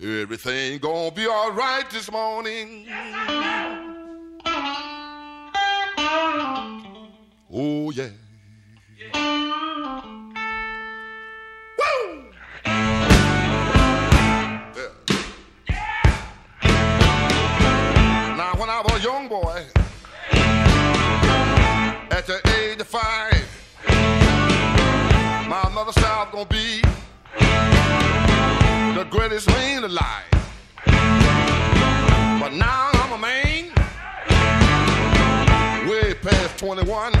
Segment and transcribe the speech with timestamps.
[0.00, 2.86] Everything, gonna be all right this morning.
[7.50, 8.10] Oh, yeah.
[11.78, 12.27] Woo!
[29.38, 30.24] Greatest man alive.
[32.40, 33.72] But now I'm a man,
[35.88, 37.12] way past 21.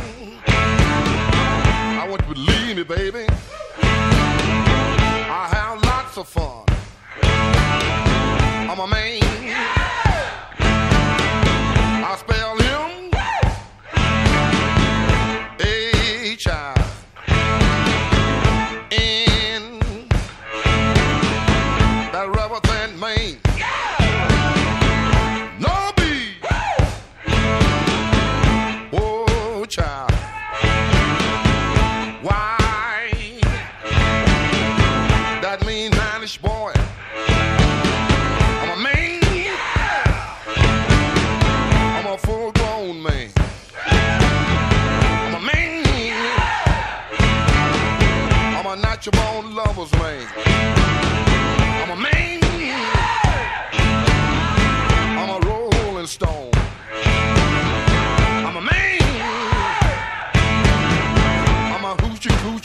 [1.96, 3.26] I want you to believe me, baby.
[5.30, 6.64] I have lots of fun.
[8.68, 9.27] I'm a man.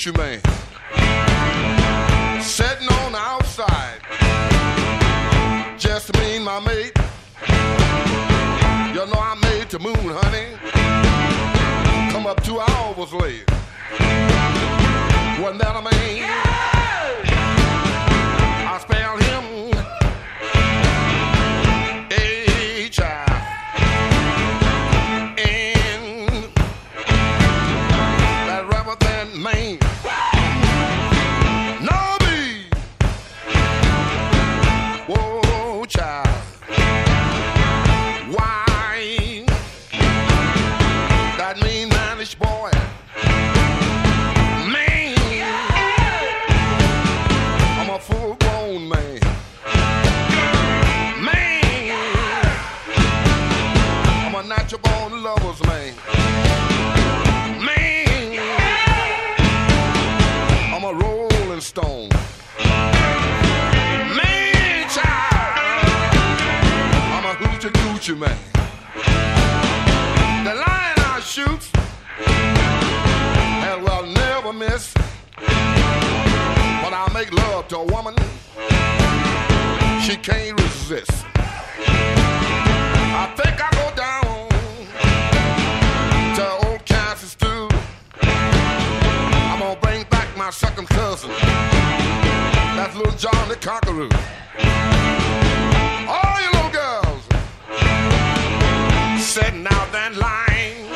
[0.03, 0.39] Coochie man.
[2.41, 4.01] Sitting on the outside.
[5.77, 6.93] Just me and my mate.
[8.93, 10.57] You know I made the moon, honey.
[12.11, 13.49] Come up two hours late.
[15.41, 15.81] Wasn't that a
[80.23, 81.25] can't resist.
[81.75, 84.47] I think I go down
[86.37, 87.67] to old Kansas Stew.
[88.21, 94.07] I'm gonna bring back my second cousin, that's little John the Conqueror.
[96.07, 97.23] All you little girls
[99.21, 100.87] sitting out that line.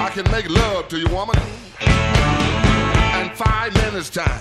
[0.00, 1.36] I can make love to you, woman,
[3.20, 4.39] in five minutes' time.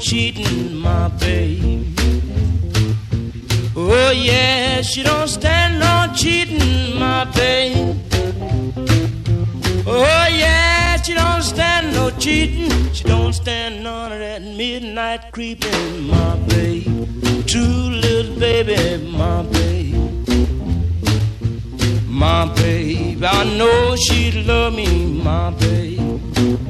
[0.00, 1.86] Cheating, my babe.
[3.76, 7.96] Oh yeah, she don't stand no cheating, my babe.
[9.86, 12.70] Oh yeah, she don't stand no cheating.
[12.94, 17.46] She don't stand none of that midnight creeping, my babe.
[17.46, 19.96] True little baby, my babe.
[22.08, 26.69] My babe, I know she'd love me, my babe.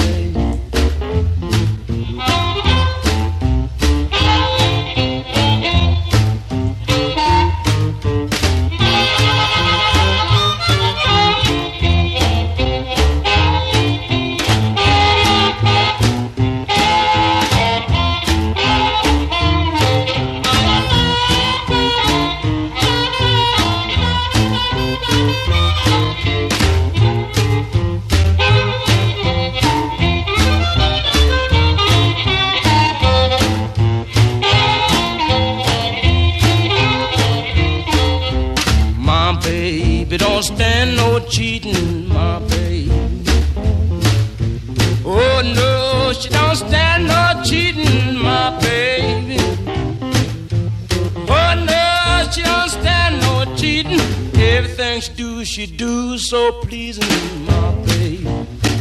[56.29, 58.23] So pleasing, my baby.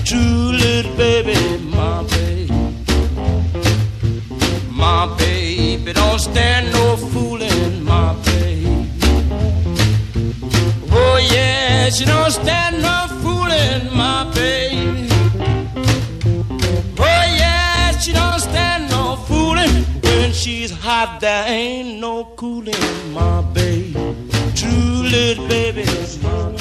[0.04, 2.52] True little baby, my baby.
[4.70, 8.90] My baby don't stand no fooling, my baby.
[10.92, 15.08] Oh yeah, she don't stand no fooling, my baby.
[16.98, 19.84] Oh yeah, she don't stand no fooling.
[20.02, 22.74] When she's hot, there ain't no cooling,
[23.14, 23.94] my baby.
[24.54, 25.84] True little baby,
[26.22, 26.59] my baby.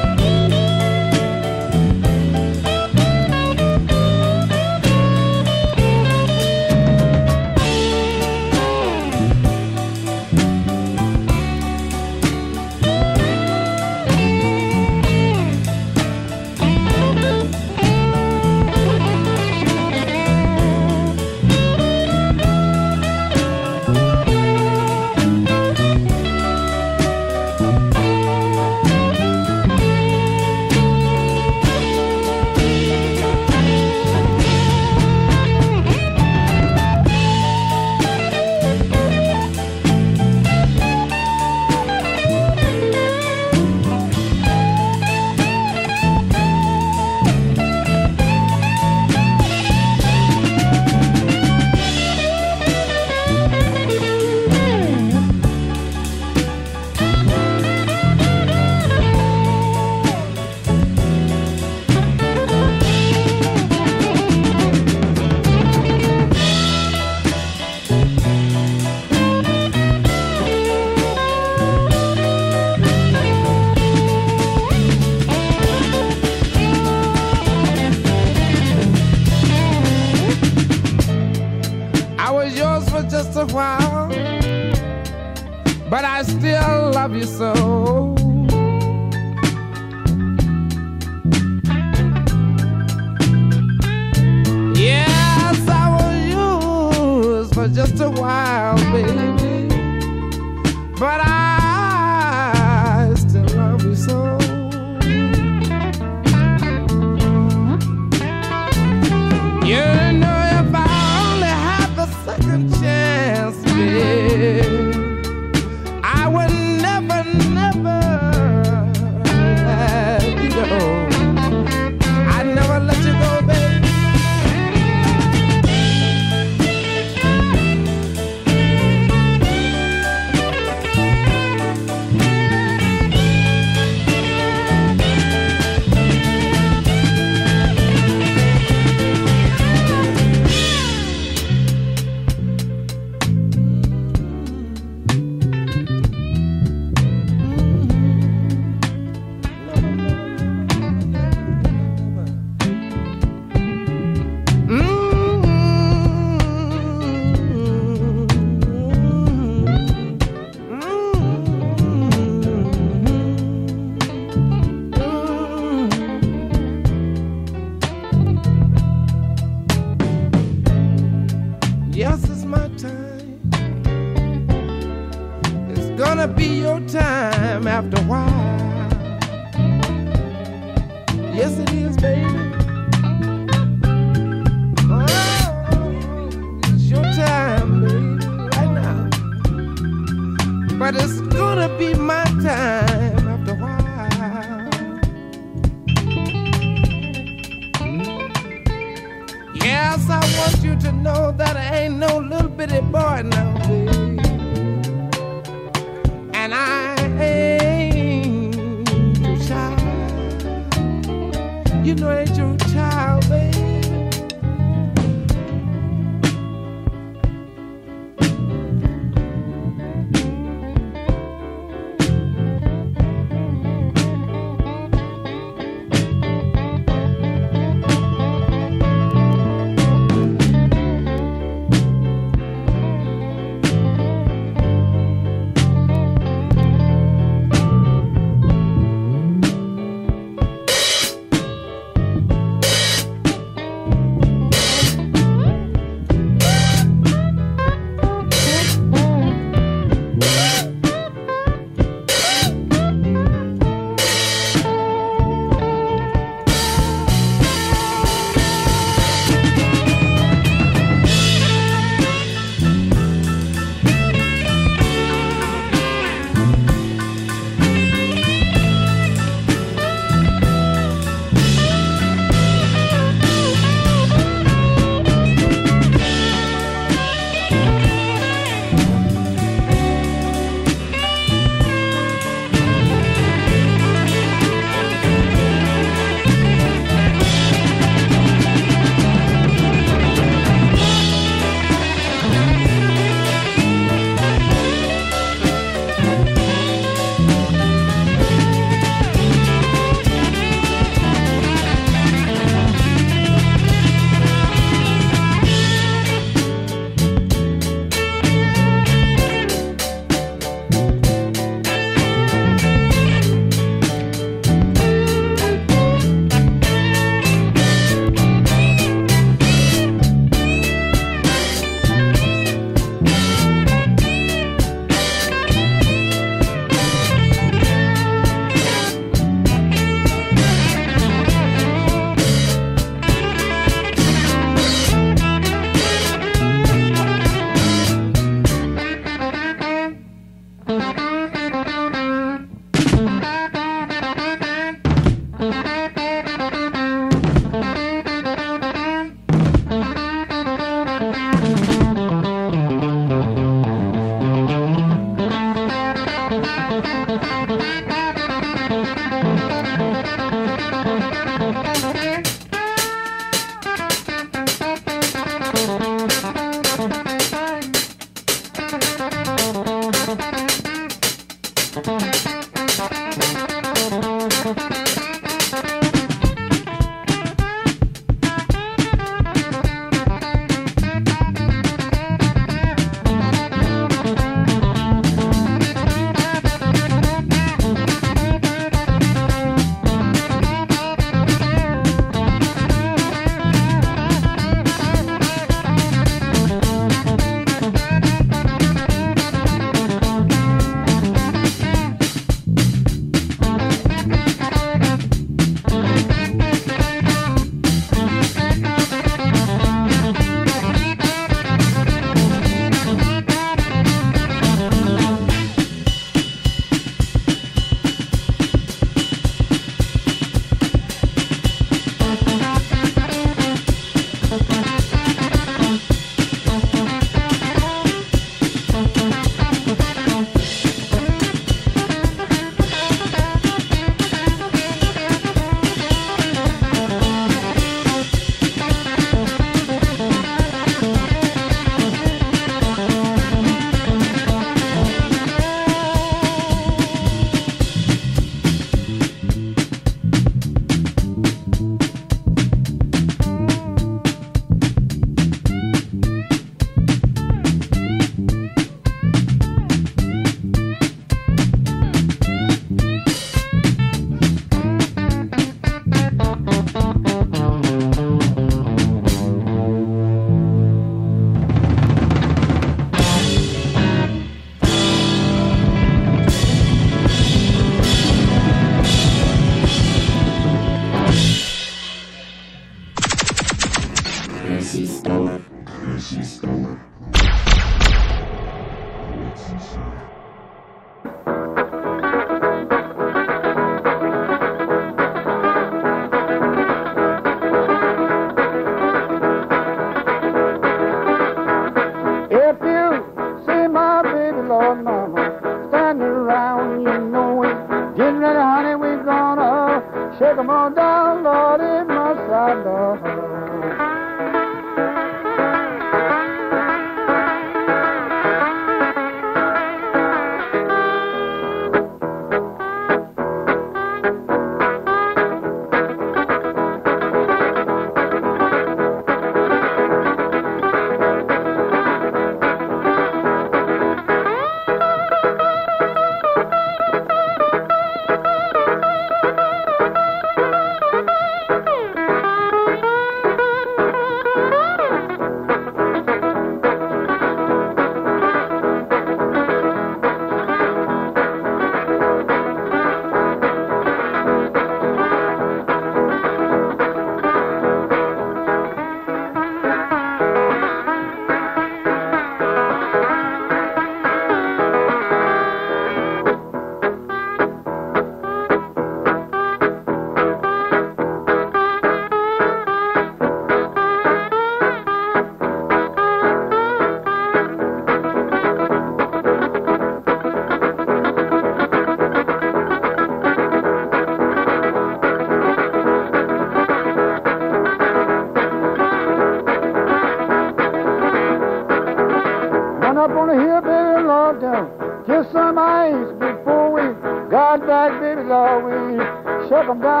[599.75, 600.00] go.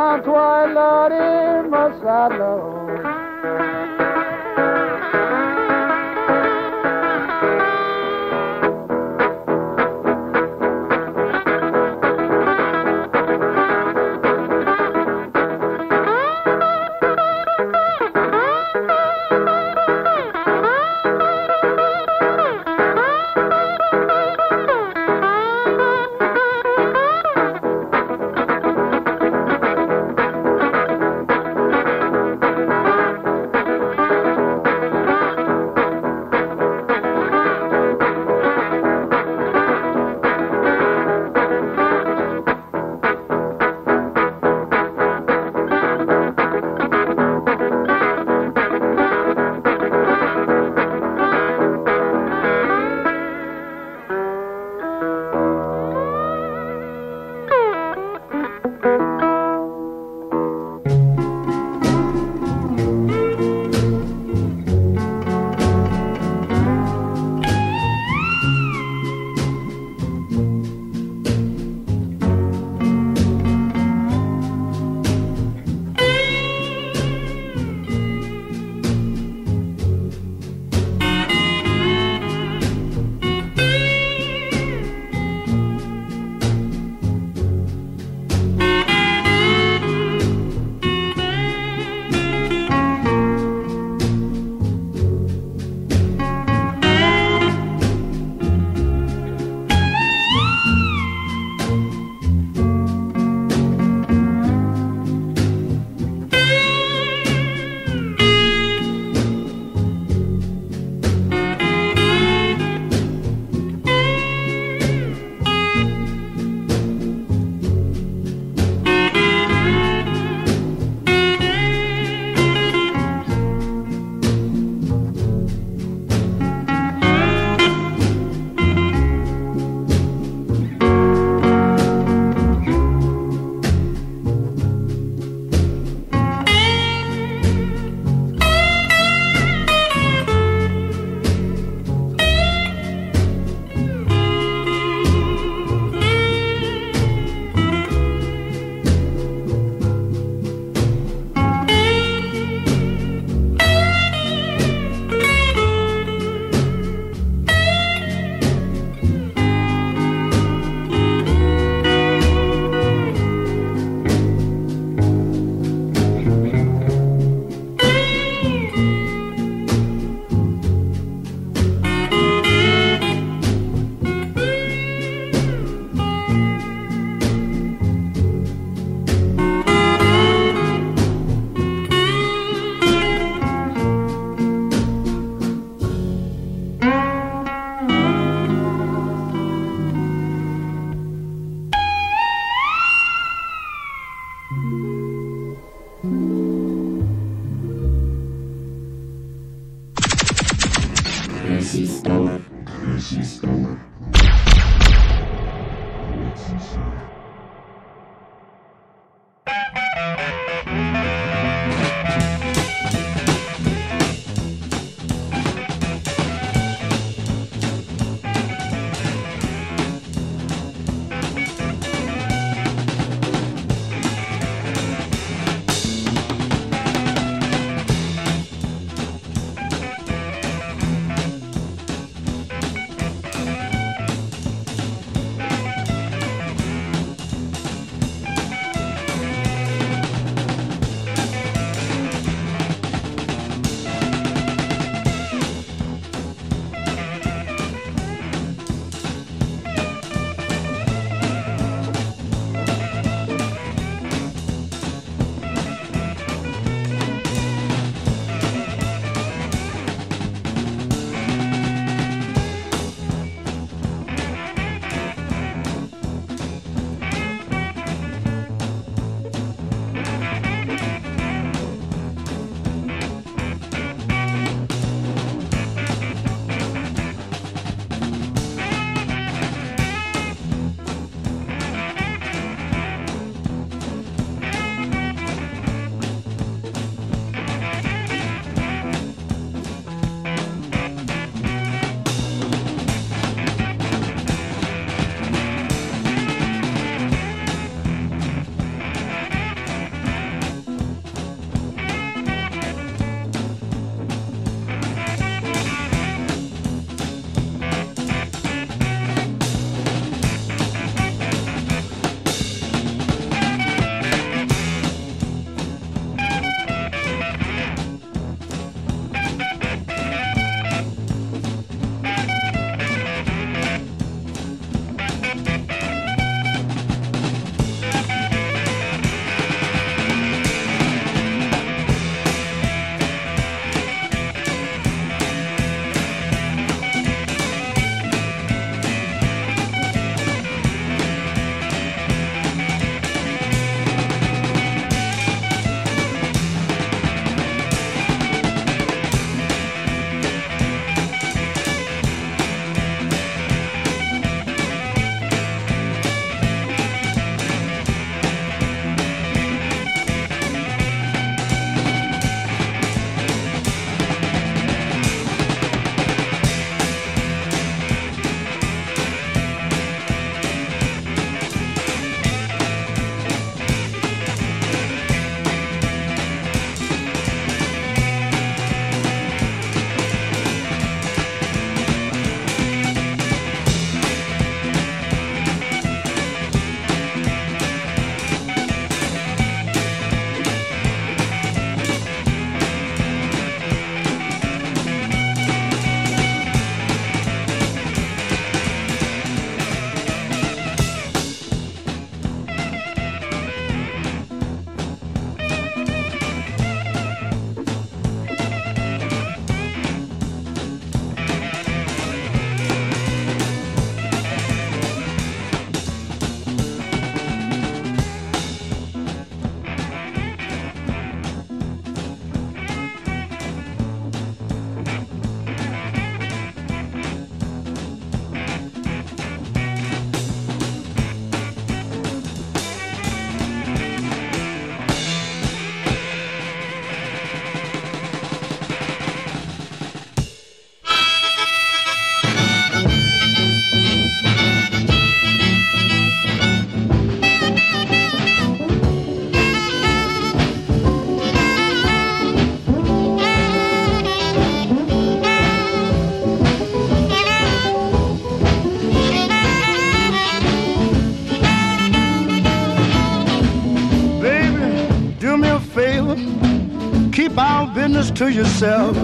[467.41, 468.95] Our business to yourself.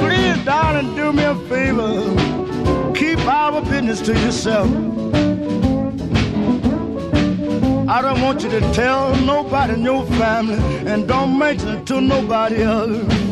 [0.00, 1.92] Please, darling, do me a favor.
[2.94, 4.68] Keep our business to yourself.
[7.86, 10.58] I don't want you to tell nobody in your family
[10.90, 13.23] and don't mention it to nobody else.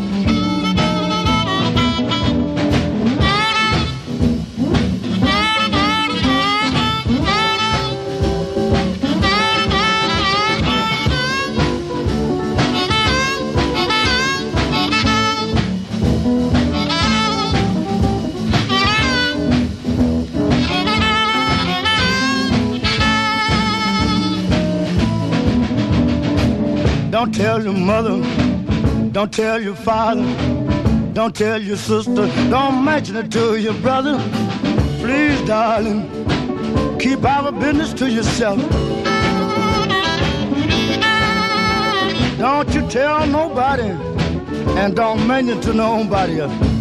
[27.33, 30.22] Don't tell your mother, don't tell your father,
[31.14, 34.18] don't tell your sister, don't mention it to your brother.
[35.01, 36.03] Please, darling,
[36.99, 38.61] keep our business to yourself.
[42.37, 43.89] Don't you tell nobody,
[44.78, 46.72] and don't mention it to nobody else.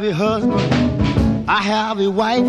[0.00, 2.44] Have a husband, I have a wife.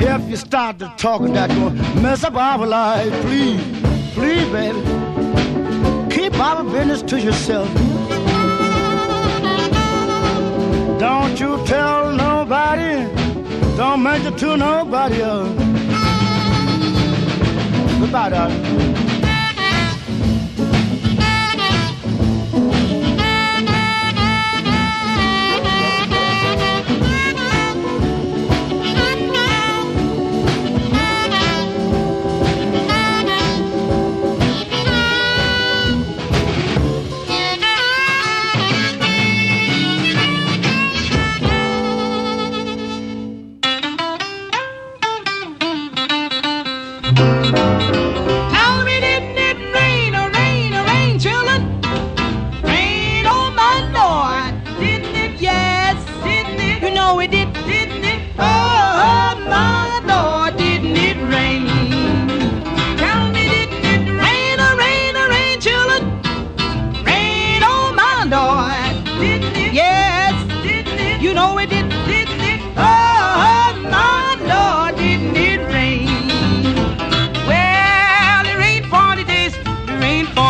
[0.00, 3.10] If you start to talking, that gonna mess up our life.
[3.22, 3.60] Please,
[4.14, 4.80] please, baby,
[6.14, 7.68] keep our business to yourself.
[11.00, 13.04] Don't you tell nobody,
[13.76, 15.48] don't mention to nobody else.
[17.98, 18.85] Goodbye, darling.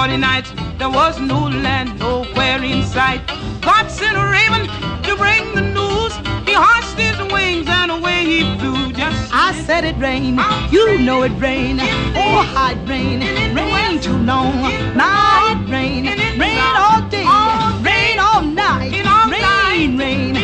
[0.07, 0.53] 40 nights.
[0.79, 3.27] There was no land nowhere in sight.
[3.61, 4.63] God sent a raven
[5.03, 6.13] to bring the news.
[6.47, 8.93] He hushed his wings and away he flew.
[8.93, 10.39] Just I said it rained,
[10.71, 11.81] you know it rained.
[11.83, 13.25] Oh, how it rained,
[13.57, 14.55] rain too long.
[14.97, 16.07] Now it rained,
[16.39, 17.27] rain all day,
[17.83, 18.93] rain all night,
[19.75, 20.36] rain, rain,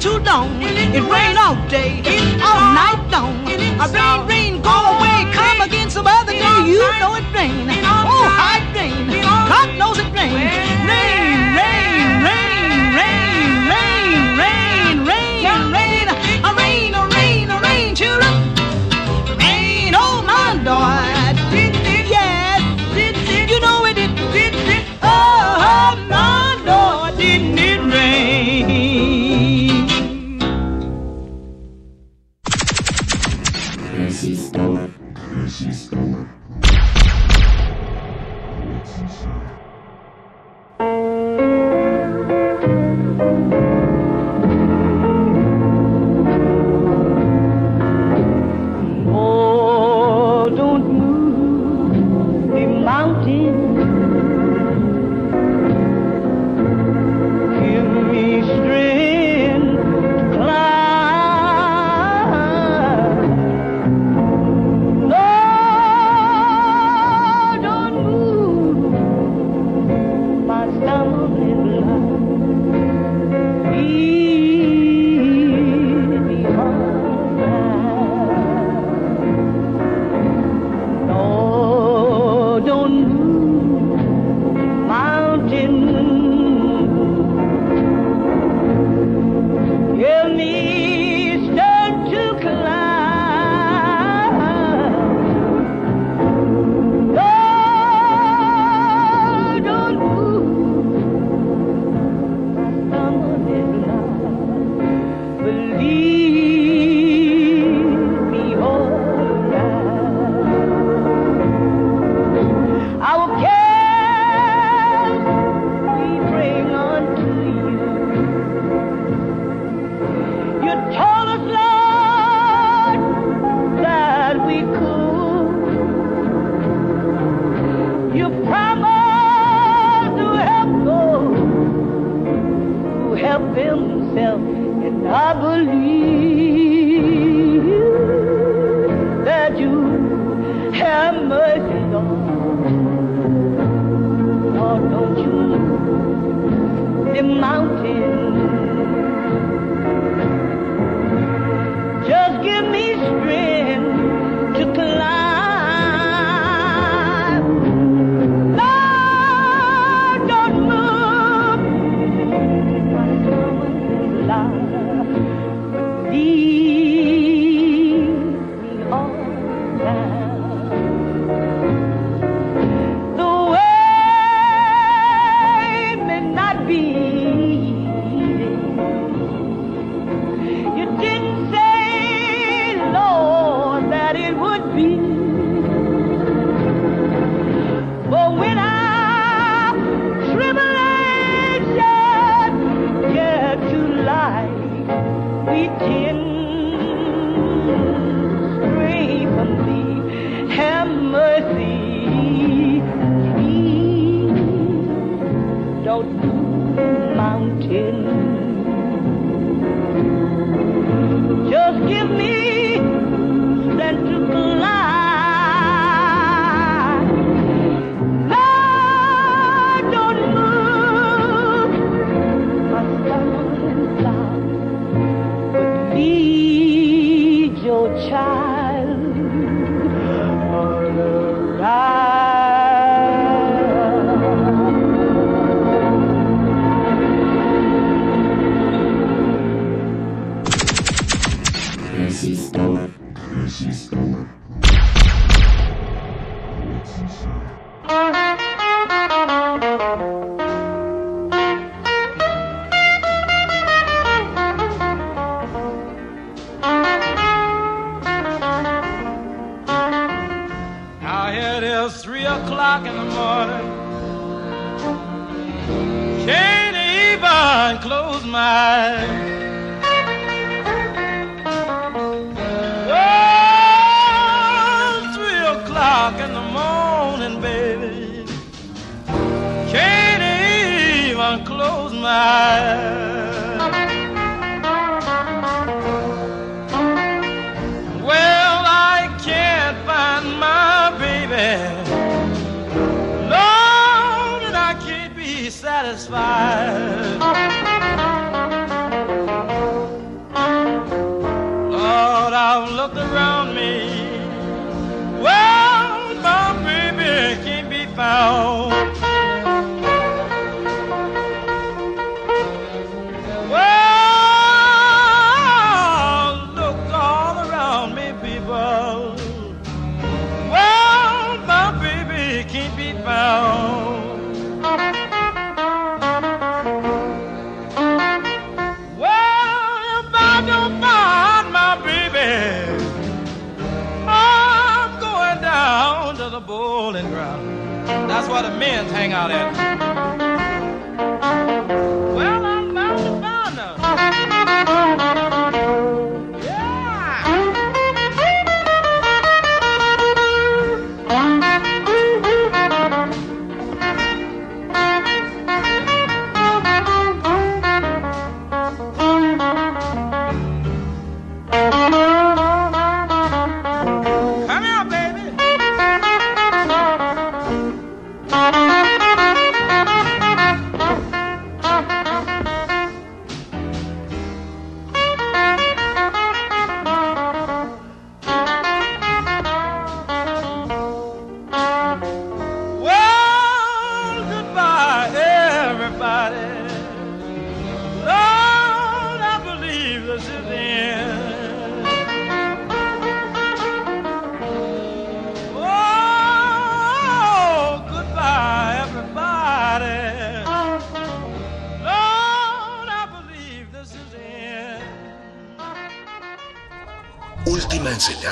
[0.00, 0.48] too long.
[0.62, 2.00] It rained all day,
[2.40, 3.36] all night long.
[3.46, 5.30] A rain, rain, go away.
[5.32, 6.64] Come again some other day.
[6.66, 7.79] You know it rained.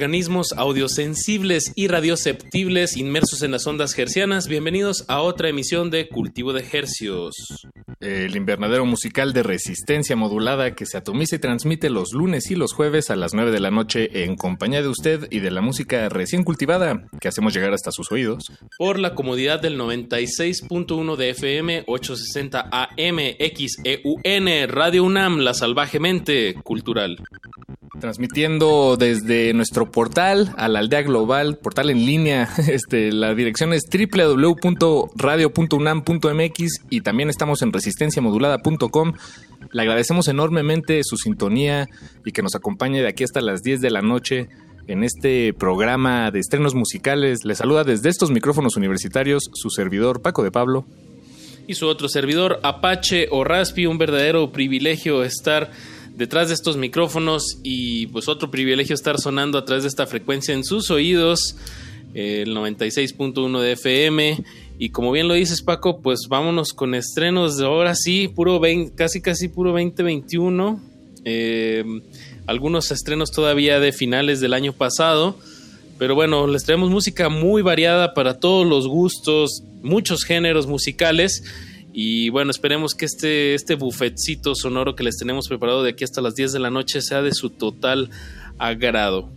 [0.00, 6.54] Organismos audiosensibles y radioceptibles inmersos en las ondas hercianas, bienvenidos a otra emisión de Cultivo
[6.54, 7.34] de Hercios.
[8.00, 12.72] El invernadero musical de resistencia modulada que se atomiza y transmite los lunes y los
[12.72, 16.08] jueves a las 9 de la noche en compañía de usted y de la música
[16.08, 18.50] recién cultivada que hacemos llegar hasta sus oídos.
[18.78, 27.18] Por la comodidad del 96.1 de FM, 860 AM, XEUN, Radio UNAM, la salvajemente cultural.
[28.00, 32.48] Transmitiendo desde nuestro portal a la aldea global, portal en línea.
[32.70, 39.14] Este, la dirección es www.radio.unam.mx y también estamos en resistenciamodulada.com.
[39.72, 41.88] Le agradecemos enormemente su sintonía
[42.24, 44.48] y que nos acompañe de aquí hasta las 10 de la noche
[44.86, 47.44] en este programa de estrenos musicales.
[47.44, 50.86] Le saluda desde estos micrófonos universitarios su servidor Paco de Pablo.
[51.66, 55.70] Y su otro servidor, Apache o Raspi, un verdadero privilegio estar
[56.20, 60.52] detrás de estos micrófonos y pues otro privilegio estar sonando a través de esta frecuencia
[60.52, 61.56] en sus oídos,
[62.12, 64.44] el 96.1 de FM.
[64.78, 68.94] Y como bien lo dices Paco, pues vámonos con estrenos de ahora sí, puro 20,
[68.94, 70.78] casi casi puro 2021.
[71.24, 71.84] Eh,
[72.46, 75.38] algunos estrenos todavía de finales del año pasado.
[75.98, 81.44] Pero bueno, les traemos música muy variada para todos los gustos, muchos géneros musicales.
[81.92, 86.20] Y bueno, esperemos que este, este bufetcito sonoro que les tenemos preparado de aquí hasta
[86.20, 88.10] las 10 de la noche sea de su total
[88.58, 89.30] agrado.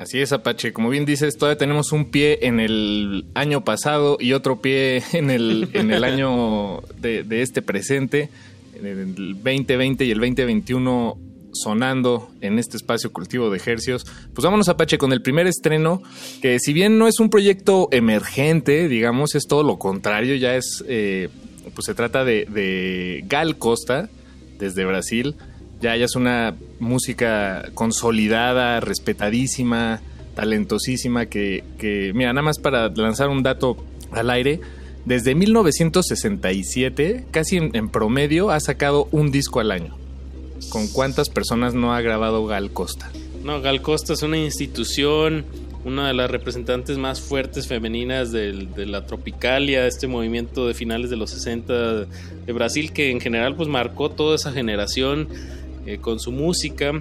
[0.00, 0.72] Así es, Apache.
[0.72, 5.30] Como bien dices, todavía tenemos un pie en el año pasado y otro pie en
[5.30, 8.30] el, en el año de, este presente,
[8.74, 11.18] en el 2020 y el 2021
[11.52, 14.06] sonando en este espacio cultivo de ejercios.
[14.32, 16.02] Pues vámonos, Apache, con el primer estreno,
[16.40, 20.82] que si bien no es un proyecto emergente, digamos, es todo lo contrario, ya es...
[20.88, 21.28] Eh,
[21.74, 24.08] pues se trata de, de, Gal Costa,
[24.58, 25.36] desde Brasil.
[25.80, 30.00] Ya, ya es una música consolidada, respetadísima,
[30.34, 33.76] talentosísima, que, que, mira, nada más para lanzar un dato
[34.12, 34.60] al aire,
[35.04, 39.96] desde 1967, casi en promedio, ha sacado un disco al año.
[40.68, 43.10] ¿Con cuántas personas no ha grabado Gal Costa?
[43.42, 45.46] No, Gal Costa es una institución
[45.84, 51.10] una de las representantes más fuertes femeninas del, de la tropicalia, este movimiento de finales
[51.10, 55.28] de los 60 de Brasil que en general pues marcó toda esa generación
[55.86, 56.92] eh, con su música.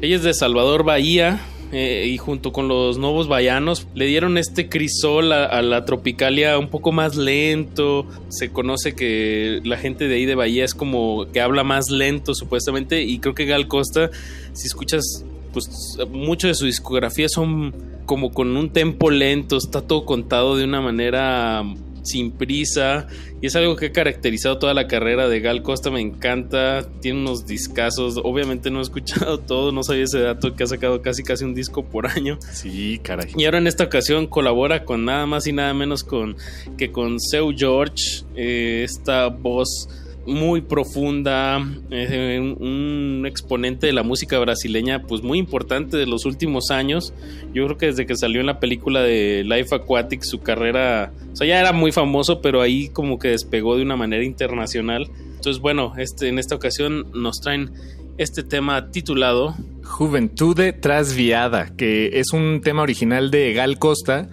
[0.00, 1.40] Ella es de Salvador Bahía
[1.72, 6.56] eh, y junto con los nuevos bahianos le dieron este crisol a, a, la tropicalia
[6.58, 8.06] un poco más lento.
[8.28, 12.34] Se conoce que la gente de ahí de Bahía es como que habla más lento
[12.34, 14.10] supuestamente y creo que Gal Costa,
[14.52, 17.74] si escuchas pues mucho de su discografía son
[18.06, 21.62] como con un tempo lento, está todo contado de una manera
[22.02, 23.06] sin prisa.
[23.40, 25.90] Y es algo que ha caracterizado toda la carrera de Gal Costa.
[25.90, 26.86] Me encanta.
[27.00, 28.18] Tiene unos discazos.
[28.22, 29.72] Obviamente no he escuchado todo.
[29.72, 32.38] No sabía ese dato que ha sacado casi casi un disco por año.
[32.52, 33.32] Sí, caray.
[33.36, 36.36] Y ahora en esta ocasión colabora con nada más y nada menos con
[36.76, 38.24] que con Seu George.
[38.34, 39.88] eh, esta voz
[40.26, 46.70] muy profunda, un, un exponente de la música brasileña, pues muy importante de los últimos
[46.70, 47.12] años.
[47.52, 51.36] Yo creo que desde que salió en la película de Life Aquatic, su carrera, o
[51.36, 55.08] sea, ya era muy famoso, pero ahí como que despegó de una manera internacional.
[55.36, 57.70] Entonces, bueno, este, en esta ocasión nos traen
[58.18, 64.28] este tema titulado Juventude Trasviada, que es un tema original de Gal Costa,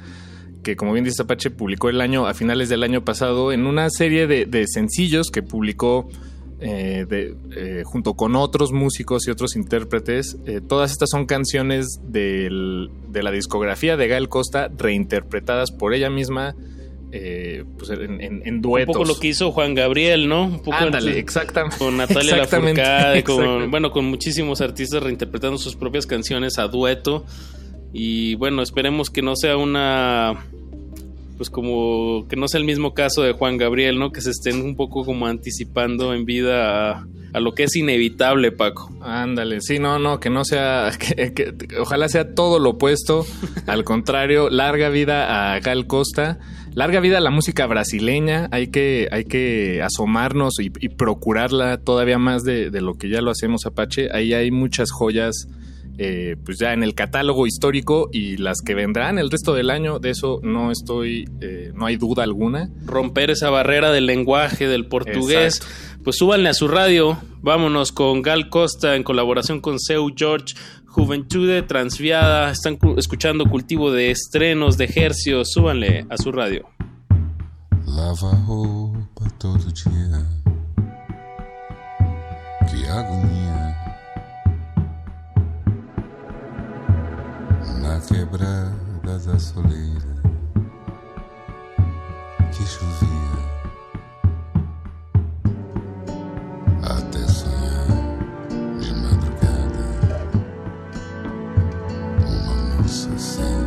[0.64, 3.90] que como bien dice Apache, publicó el año, a finales del año pasado, en una
[3.90, 6.08] serie de, de sencillos que publicó
[6.60, 10.38] eh, de- eh, junto con otros músicos y otros intérpretes.
[10.48, 16.10] Eh, todas estas son canciones del- de la discografía de Gal Costa, reinterpretadas por ella
[16.10, 16.56] misma.
[17.14, 18.94] eh, pues en, en- en un duetos.
[18.98, 20.44] poco lo que hizo Juan Gabriel, ¿no?
[20.44, 21.78] Un poco Ándale, exactamente.
[21.78, 23.70] Con Natalia Exactamente, Lafourcade, con, exactamente.
[23.72, 27.24] bueno, con muchísimos artistas reinterpretando sus propias canciones a dueto.
[27.94, 30.46] Y bueno, esperemos que no sea una.
[31.38, 34.12] Pues como que no sea el mismo caso de Juan Gabriel, ¿no?
[34.12, 38.52] Que se estén un poco como anticipando en vida a, a lo que es inevitable,
[38.52, 38.92] Paco.
[39.02, 43.24] Ándale, sí, no, no, que no sea, que, que- ojalá sea todo lo opuesto,
[43.68, 46.40] al contrario, larga vida a Gal Costa,
[46.74, 52.18] larga vida a la música brasileña, hay que, hay que asomarnos y, y procurarla todavía
[52.18, 55.48] más de, de lo que ya lo hacemos Apache, ahí hay muchas joyas,
[55.98, 60.00] eh, pues ya en el catálogo histórico y las que vendrán el resto del año,
[60.00, 62.70] de eso no estoy, eh, no hay duda alguna.
[62.86, 65.62] Romper esa barrera del lenguaje, del portugués.
[66.04, 67.18] Pues súbanle a su radio.
[67.42, 70.56] Vámonos con Gal Costa en colaboración con Seu George.
[70.86, 72.52] Juventude Transviada.
[72.52, 75.52] Están cu- escuchando cultivo de estrenos de hercios.
[75.52, 76.66] Súbanle a su radio.
[77.86, 80.26] Lava a roupa todo dia.
[82.70, 83.77] Que agonia.
[87.88, 90.18] Na quebrada da soleira.
[92.52, 93.40] Que chovia.
[96.84, 97.88] Até sonhar
[98.82, 99.86] de madrugada.
[102.28, 103.67] Uma moça sem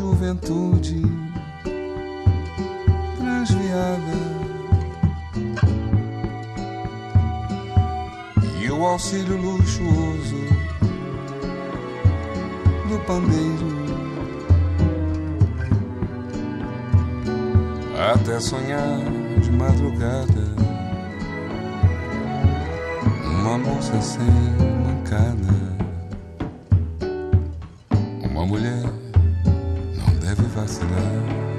[0.00, 1.02] juventude
[3.18, 4.16] transviada
[8.62, 10.40] e o auxílio luxuoso
[12.88, 13.80] do pandeiro.
[18.14, 18.98] até sonhar
[19.38, 20.50] de madrugada.
[23.22, 24.24] Uma moça sem
[24.82, 25.54] mancada,
[28.22, 28.99] uma mulher
[30.54, 31.49] fascinating.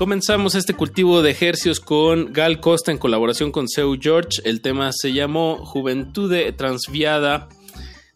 [0.00, 4.40] Comenzamos este cultivo de ejercios con Gal Costa en colaboración con Seu George.
[4.46, 7.50] El tema se llamó Juventude Transviada,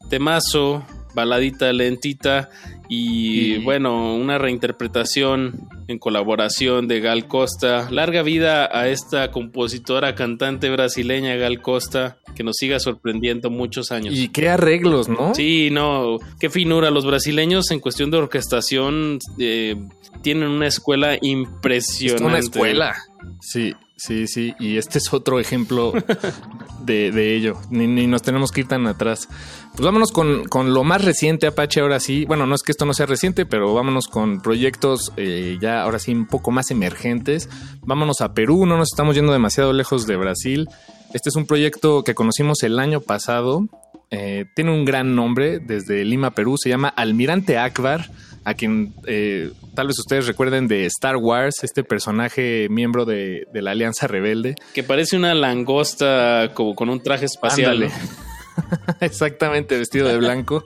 [0.09, 0.83] temazo,
[1.15, 2.49] baladita lentita
[2.89, 7.91] y, bueno, una reinterpretación en colaboración de Gal Costa.
[7.91, 14.15] Larga vida a esta compositora, cantante brasileña Gal Costa, que nos siga sorprendiendo muchos años.
[14.17, 15.35] Y qué arreglos, ¿no?
[15.35, 16.91] Sí, no, qué finura.
[16.91, 19.77] Los brasileños en cuestión de orquestación eh,
[20.25, 22.25] tienen una escuela impresionante.
[22.25, 22.95] Es una escuela.
[23.41, 24.55] Sí, sí, sí.
[24.59, 25.93] Y este es otro ejemplo
[26.81, 27.59] de, de ello.
[27.71, 29.29] Ni, ni, nos tenemos que ir tan atrás.
[29.73, 32.25] Pues vámonos con, con, lo más reciente, Apache, ahora sí.
[32.25, 35.99] Bueno, no es que esto no sea reciente, pero vámonos con proyectos eh, ya ahora
[35.99, 37.51] sí un poco más emergentes.
[37.83, 40.69] Vámonos a Perú, no nos estamos yendo demasiado lejos de Brasil.
[41.13, 43.69] Este es un proyecto que conocimos el año pasado.
[44.11, 46.57] Eh, tiene un gran nombre desde Lima, Perú.
[46.57, 48.09] Se llama Almirante Akbar
[48.45, 53.63] a quien eh, tal vez ustedes recuerden de Star Wars, este personaje miembro de, de,
[53.63, 54.55] la Alianza Rebelde.
[54.75, 57.91] Que parece una langosta como con un traje espacial.
[59.01, 60.65] Exactamente, vestido de blanco.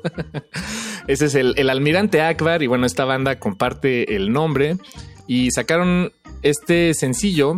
[1.06, 4.76] Ese es el, el, almirante Akbar y bueno, esta banda comparte el nombre
[5.26, 6.12] y sacaron
[6.42, 7.54] este sencillo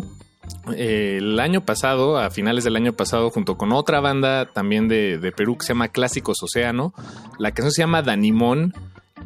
[0.74, 5.18] eh, el año pasado, a finales del año pasado, junto con otra banda también de,
[5.18, 6.92] de Perú que se llama Clásicos Océano.
[7.38, 8.74] La canción se llama Danimón.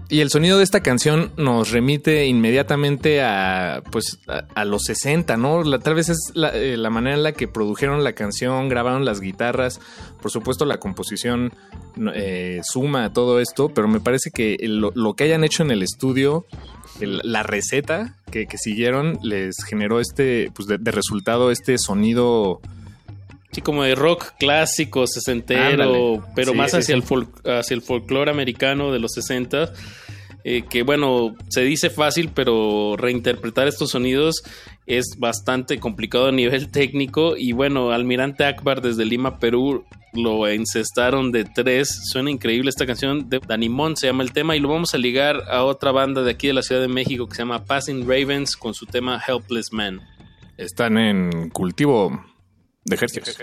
[0.08, 4.18] Y el sonido de esta canción nos remite inmediatamente a, pues,
[4.54, 5.62] a, los 60, ¿no?
[5.62, 9.04] La, tal vez es la, eh, la, manera en la que produjeron la canción, grabaron
[9.04, 9.80] las guitarras.
[10.20, 11.52] Por supuesto, la composición
[12.14, 15.82] eh, suma a todo esto, pero me parece que lo, que hayan hecho en el
[15.82, 16.46] estudio,
[17.00, 22.60] la receta que, siguieron, les generó este, pues, de resultado este sonido
[23.54, 25.62] Sí, como de rock clásico, sesentero,
[26.14, 26.20] Ándale.
[26.34, 26.92] pero sí, más sí, hacia, sí.
[26.92, 29.72] El folk, hacia el folclore americano de los 60.
[30.46, 34.42] Eh, que bueno, se dice fácil, pero reinterpretar estos sonidos
[34.86, 37.36] es bastante complicado a nivel técnico.
[37.36, 42.10] Y bueno, Almirante Akbar desde Lima, Perú, lo encestaron de tres.
[42.10, 44.56] Suena increíble esta canción de Danimón, se llama el tema.
[44.56, 47.26] Y lo vamos a ligar a otra banda de aquí de la Ciudad de México
[47.28, 50.00] que se llama Passing Ravens con su tema Helpless Man.
[50.58, 52.33] Están en cultivo
[52.84, 53.36] de ejercicios.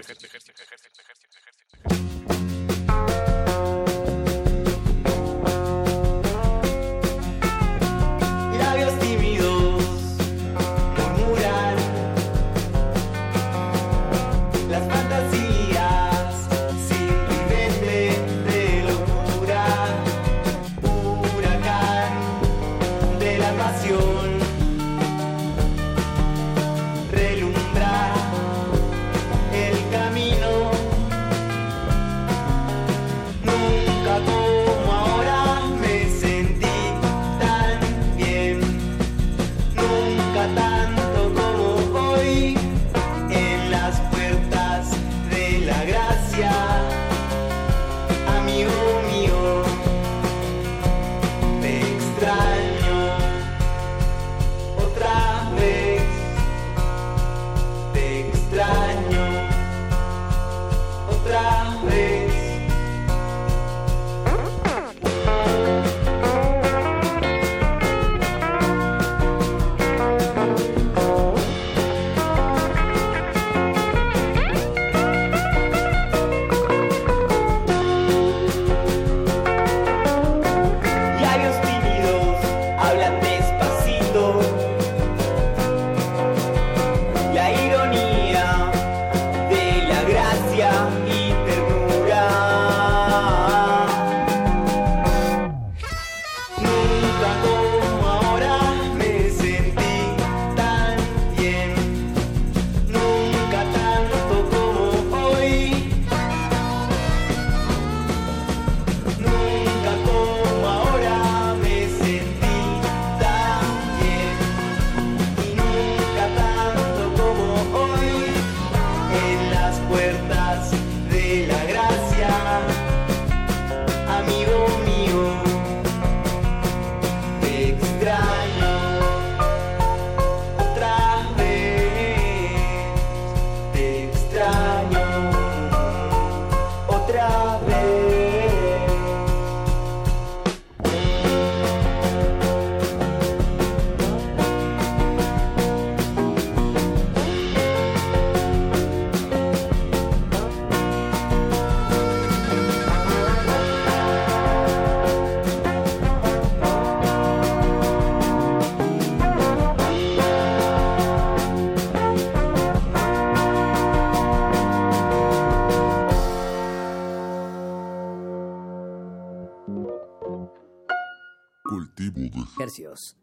[172.78, 173.21] De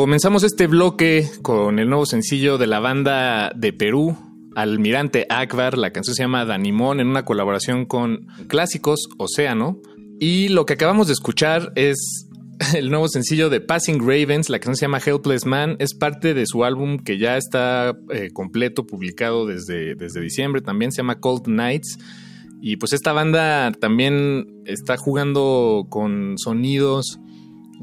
[0.00, 4.16] comenzamos este bloque con el nuevo sencillo de la banda de Perú,
[4.56, 5.78] Almirante Akbar.
[5.78, 9.80] La canción se llama Danimón en una colaboración con Clásicos Océano.
[10.18, 12.28] Y lo que acabamos de escuchar es
[12.74, 14.50] el nuevo sencillo de Passing Ravens.
[14.50, 15.76] La canción se llama Helpless Man.
[15.78, 20.60] Es parte de su álbum que ya está eh, completo, publicado desde, desde diciembre.
[20.60, 21.98] También se llama Cold Nights.
[22.60, 27.20] Y pues esta banda también está jugando con sonidos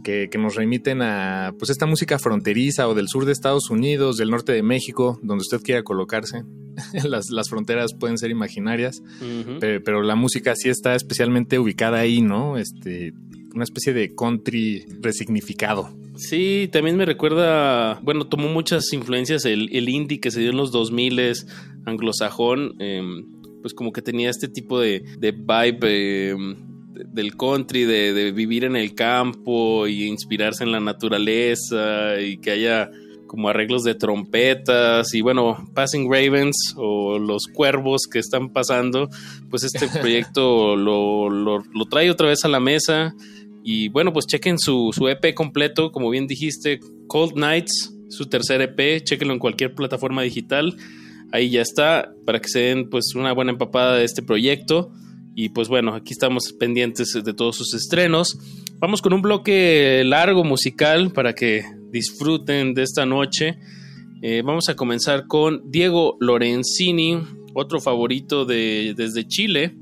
[0.03, 4.17] que, que, nos remiten a pues esta música fronteriza o del sur de Estados Unidos,
[4.17, 6.43] del norte de México, donde usted quiera colocarse.
[7.03, 9.57] las, las, fronteras pueden ser imaginarias, uh -huh.
[9.59, 12.57] pero, pero, la música sí está especialmente ubicada ahí, ¿no?
[12.57, 13.13] Este,
[13.53, 15.89] una especie de country resignificado.
[16.15, 20.57] Sí, también me recuerda, bueno, tomó muchas influencias el, el indie que se dio en
[20.57, 21.33] los 2000
[21.85, 23.01] anglosajón, eh,
[23.61, 26.35] pues como que tenía este tipo de, de vibe eh,
[27.07, 32.51] del country, de, de, vivir en el campo y inspirarse en la naturaleza y que
[32.51, 32.89] haya
[33.31, 39.07] como arreglos de trompetas y bueno, Passing Ravens o los cuervos que están pasando,
[39.49, 43.15] pues este proyecto lo, lo, lo, trae otra vez a la mesa
[43.63, 48.61] y bueno, pues chequen su, su EP completo, como bien dijiste, Cold Nights, su tercer
[48.61, 50.75] EP, chequenlo en cualquier plataforma digital,
[51.31, 54.91] ahí ya está, para que se den pues una buena empapada de este proyecto.
[55.35, 58.37] Y pues bueno, aquí estamos pendientes de todos sus estrenos.
[58.79, 63.57] Vamos con un bloque largo musical para que disfruten de esta noche.
[64.21, 67.19] Eh, vamos a comenzar con Diego Lorenzini,
[67.53, 69.75] otro favorito de, desde Chile.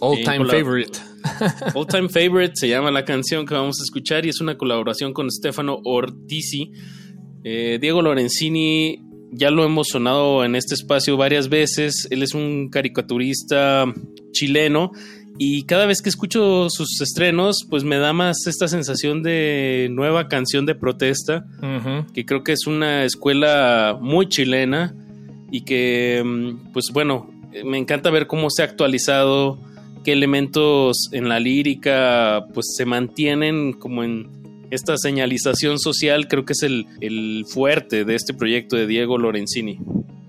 [0.00, 0.98] All time eh, favorite.
[1.74, 5.12] All time favorite se llama la canción que vamos a escuchar y es una colaboración
[5.12, 6.72] con Stefano Ortizi.
[7.44, 12.06] Eh, Diego Lorenzini ya lo hemos sonado en este espacio varias veces.
[12.10, 13.84] Él es un caricaturista
[14.32, 14.92] chileno
[15.38, 20.28] y cada vez que escucho sus estrenos, pues me da más esta sensación de nueva
[20.28, 22.12] canción de protesta, uh -huh.
[22.12, 24.94] que creo que es una escuela muy chilena
[25.52, 27.30] y que, mm, pues bueno,
[27.64, 29.60] me encanta ver cómo se ha actualizado,
[30.04, 34.28] qué elementos en la lírica, pues se mantienen como en
[34.70, 39.78] esta señalización social creo que es el, el fuerte de este proyecto de Diego Lorenzini.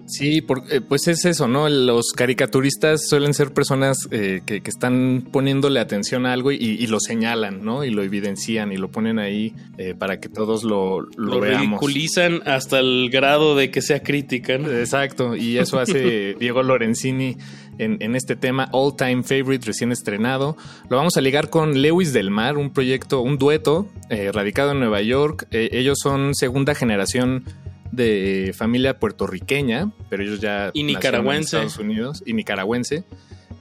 [0.10, 1.70] Sí, por, eh, pues es eso, ¿no?
[1.70, 6.88] Los caricaturistas suelen ser personas eh, que, que, están poniéndole atención a algo y, y,
[6.88, 7.84] lo señalan, ¿no?
[7.84, 11.80] Y lo evidencian y lo ponen ahí eh, para que todos lo, lo, lo veamos.
[11.80, 14.72] ridiculizan hasta el grado de que sea crítica, ¿no?
[14.72, 17.38] Exacto, y eso hace Diego Lorenzini
[17.80, 20.56] en, en, este tema All Time Favorite recién estrenado.
[20.90, 24.80] Lo vamos a ligar con Lewis del Mar, un proyecto, un dueto eh, radicado en
[24.80, 25.48] Nueva York.
[25.52, 27.46] Eh, ellos son segunda generación
[27.92, 33.04] de familia puertorriqueña, pero ellos ya y nicaragüense en Estados Unidos y nicaragüense.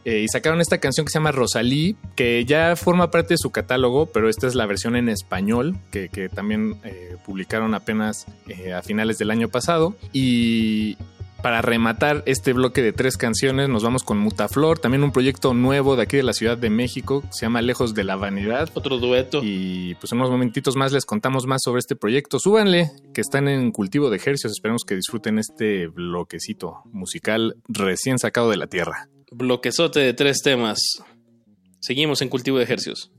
[0.05, 3.51] Eh, y sacaron esta canción que se llama Rosalí, que ya forma parte de su
[3.51, 8.73] catálogo, pero esta es la versión en español, que, que también eh, publicaron apenas eh,
[8.73, 9.97] a finales del año pasado.
[10.15, 10.97] Y,
[11.43, 15.97] para rematar este bloque de tres canciones, nos vamos con Mutaflor, también un proyecto nuevo
[15.97, 18.69] de aquí de la Ciudad de México, se llama Lejos de la Vanidad.
[18.75, 19.41] Otro dueto.
[19.43, 22.39] Y pues en unos momentitos más les contamos más sobre este proyecto.
[22.39, 24.53] Súbanle, que están en cultivo de ejercicios.
[24.53, 29.09] Esperemos que disfruten este bloquecito musical recién sacado de la tierra.
[29.31, 30.79] Bloquezote de tres temas.
[31.81, 33.13] Seguimos en cultivo de ejercicios.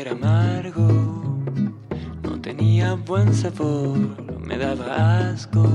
[0.00, 0.88] Era amargo,
[2.22, 3.98] no tenía buen sabor,
[4.40, 5.68] me daba asco,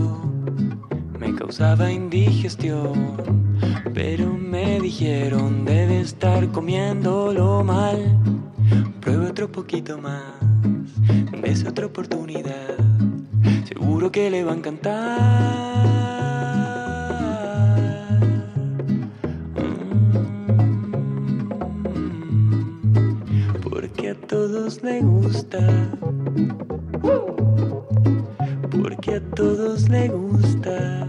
[1.19, 3.18] me causaba indigestión,
[3.93, 8.18] pero me dijeron debe estar comiéndolo mal.
[8.99, 10.23] Pruebe otro poquito más,
[11.43, 12.77] des otra oportunidad,
[13.68, 16.14] seguro que le va a encantar.
[24.84, 25.60] Le gusta.
[28.72, 31.07] Porque a todos le gusta.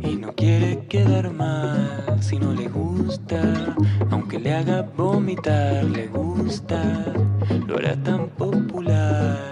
[0.00, 3.42] Y no quiere quedar mal si no le gusta.
[4.10, 6.80] Aunque le haga vomitar, le gusta.
[7.66, 9.49] Lo hará tan popular.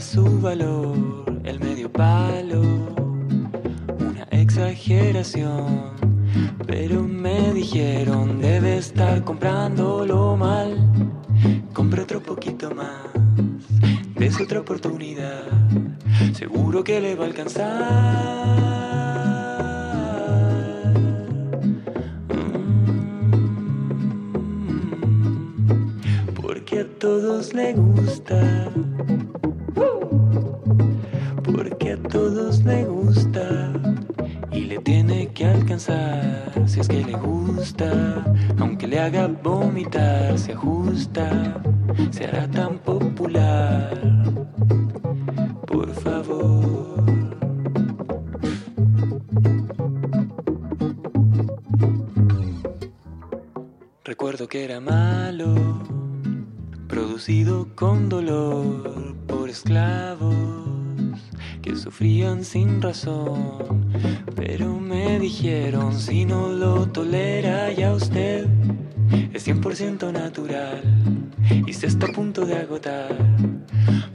[0.00, 2.60] Su valor, el medio palo,
[3.98, 5.92] una exageración,
[6.66, 10.76] Pero me dijeron, debe estar comprándolo mal.
[11.72, 13.10] Compre otro poquito más,
[14.16, 15.44] des otra oportunidad.
[16.34, 18.66] Seguro que le va a alcanzar.
[24.68, 28.70] Mm, Porque a todos le gusta.
[31.44, 33.72] Porque a todos le gusta
[34.52, 38.24] y le tiene que alcanzar si es que le gusta,
[38.58, 41.60] aunque le haga vomitar, se ajusta,
[42.10, 44.15] se hará tan popular.
[57.74, 60.32] Con dolor por esclavos
[61.60, 63.90] que sufrían sin razón.
[64.36, 68.46] Pero me dijeron, si no lo tolera ya usted,
[69.32, 70.84] es 100% natural
[71.66, 73.16] y se está a punto de agotar.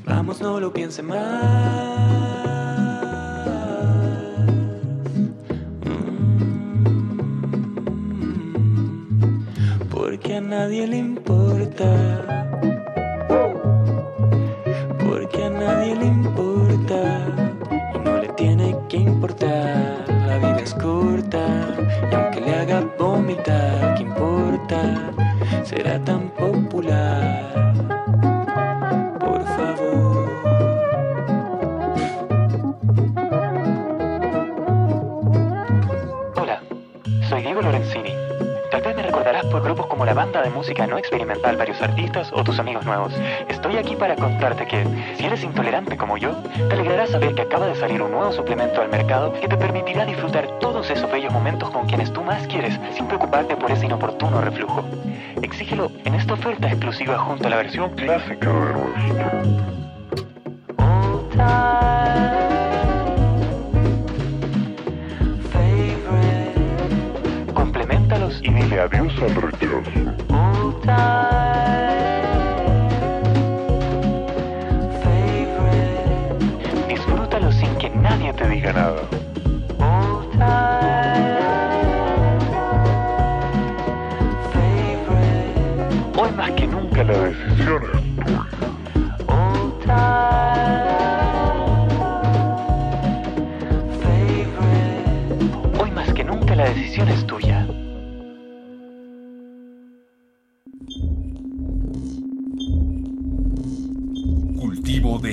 [0.06, 1.20] Vamos, no lo piense más.
[5.84, 7.04] Mm,
[9.90, 12.42] Porque a nadie le importa.
[23.32, 25.12] Vomitar, ¿qué importa?
[25.64, 26.31] Será tan
[40.44, 43.14] de música no experimental Varios Artistas o tus amigos nuevos.
[43.48, 44.86] Estoy aquí para contarte que,
[45.18, 46.32] si eres intolerante como yo,
[46.68, 50.06] te alegrará saber que acaba de salir un nuevo suplemento al mercado que te permitirá
[50.06, 54.42] disfrutar todos esos bellos momentos con quienes tú más quieres sin preocuparte por ese inoportuno
[54.42, 54.84] reflujo.
[55.42, 59.82] Exígelo en esta oferta exclusiva junto a la versión clásica de
[60.76, 61.91] Compleméntalos
[68.72, 69.82] dile adiós al rechazo.
[76.88, 79.21] Disfrútalo sin que nadie te diga nada.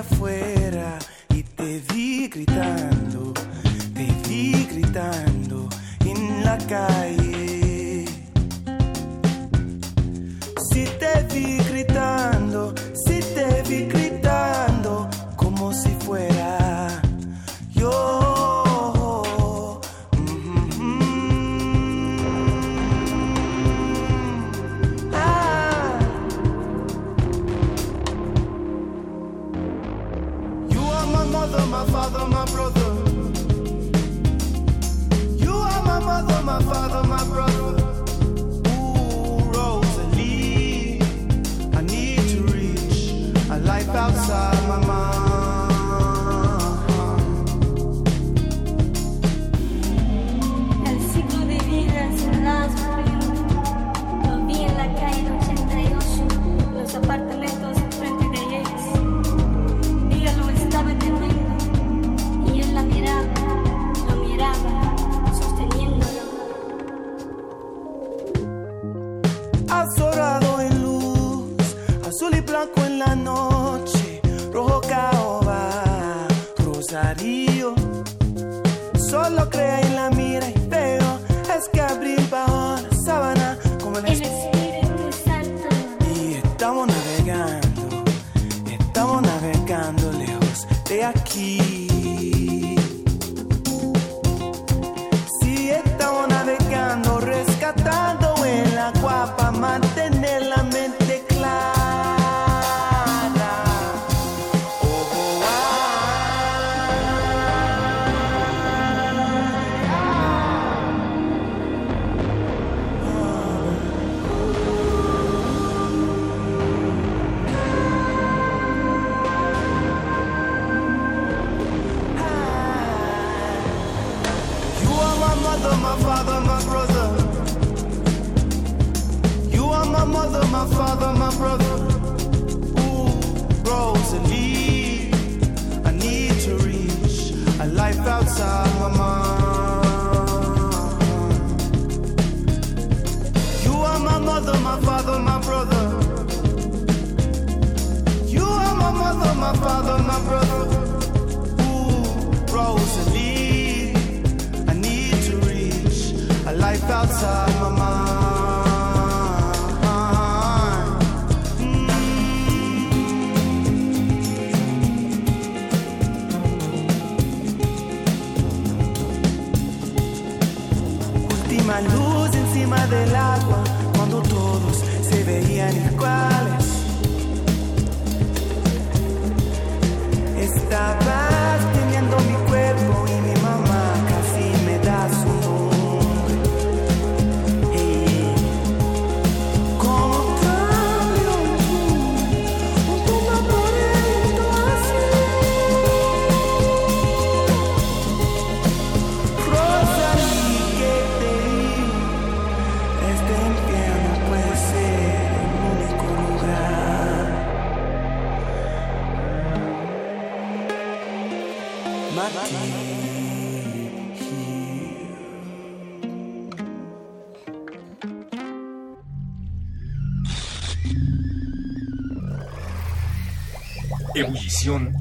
[0.00, 0.59] Afuera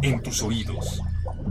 [0.03, 1.01] En tus oídos.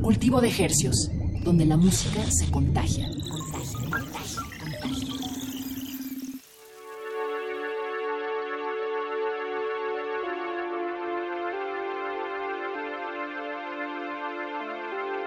[0.01, 1.11] Cultivo de ejercios,
[1.43, 3.09] donde la música se contagia.
[3.29, 5.15] contagia, contagia, contagia.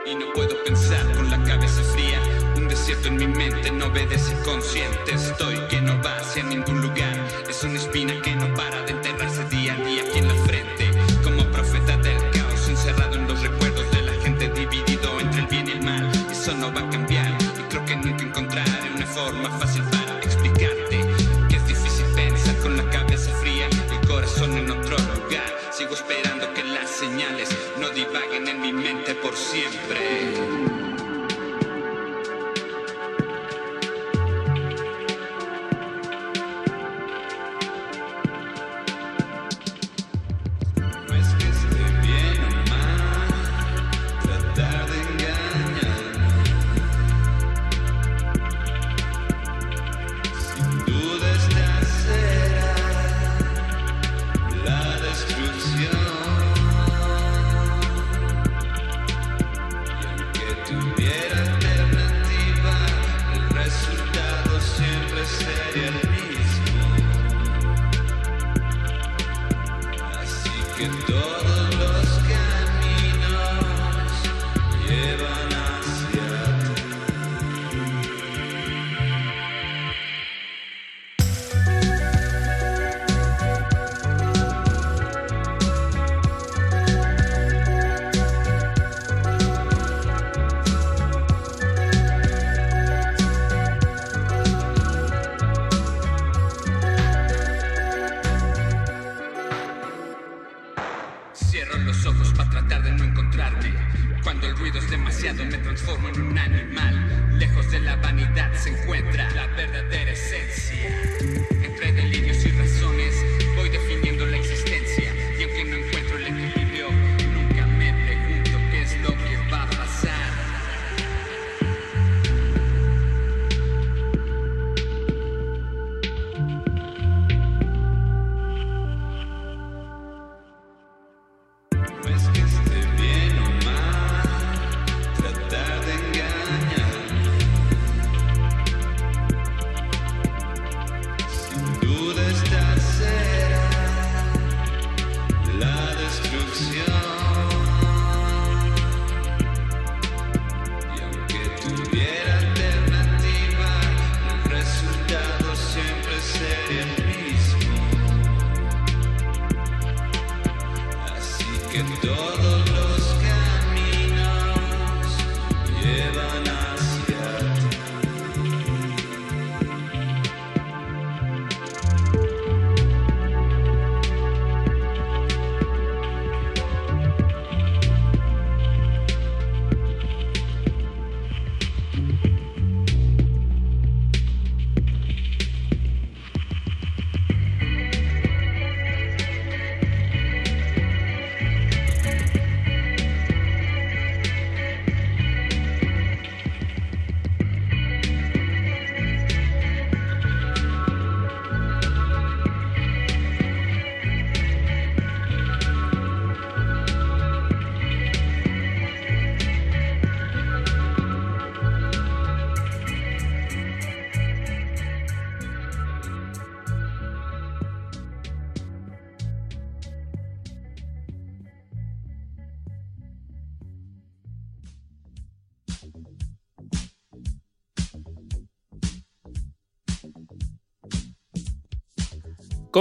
[0.06, 2.20] Y no puedo pensar con la cabeza fría,
[2.56, 5.51] un desierto en mi mente, no obedece consciente, estoy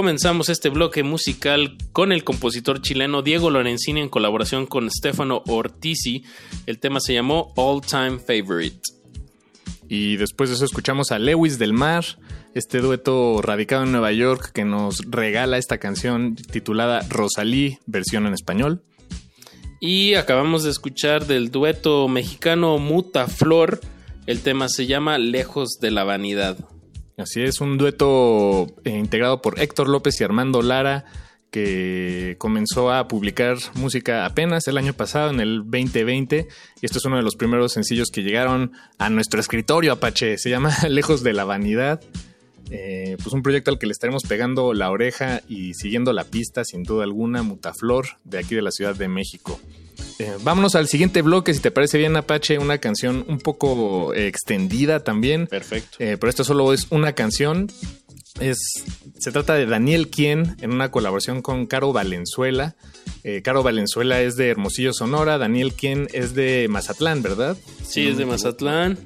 [0.00, 6.24] Comenzamos este bloque musical con el compositor chileno Diego Lorenzini en colaboración con Stefano Ortizi.
[6.64, 8.80] El tema se llamó All Time Favorite.
[9.90, 12.06] Y después de eso escuchamos a Lewis del Mar,
[12.54, 18.32] este dueto radicado en Nueva York que nos regala esta canción titulada Rosalí, versión en
[18.32, 18.82] español.
[19.80, 23.80] Y acabamos de escuchar del dueto mexicano Muta Flor.
[24.24, 26.56] El tema se llama Lejos de la Vanidad.
[27.20, 31.04] Así es, un dueto eh, integrado por Héctor López y Armando Lara,
[31.50, 36.48] que comenzó a publicar música apenas el año pasado, en el 2020.
[36.80, 40.38] Y esto es uno de los primeros sencillos que llegaron a nuestro escritorio, Apache.
[40.38, 42.00] Se llama Lejos de la Vanidad.
[42.70, 46.64] Eh, pues un proyecto al que le estaremos pegando la oreja y siguiendo la pista,
[46.64, 49.60] sin duda alguna, Mutaflor, de aquí de la Ciudad de México.
[50.18, 55.02] Eh, vámonos al siguiente bloque, si te parece bien, Apache, una canción un poco extendida
[55.02, 55.46] también.
[55.46, 55.96] Perfecto.
[55.98, 57.70] Eh, pero esto solo es una canción.
[58.38, 58.58] Es,
[59.18, 62.76] se trata de Daniel Quien en una colaboración con Caro Valenzuela.
[63.24, 65.38] Eh, Caro Valenzuela es de Hermosillo, Sonora.
[65.38, 67.56] Daniel Quien es de Mazatlán, ¿verdad?
[67.82, 68.98] Sí, es de Mazatlán.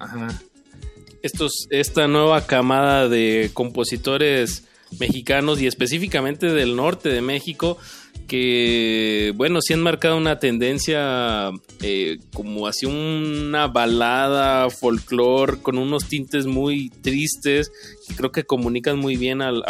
[1.22, 4.64] Estos, esta nueva camada de compositores
[4.98, 7.78] mexicanos y específicamente del norte de México
[8.26, 11.50] que, bueno, sí han marcado una tendencia
[11.82, 17.70] eh, como hacia una balada, folclore, con unos tintes muy tristes,
[18.08, 19.62] que creo que comunican muy bien al,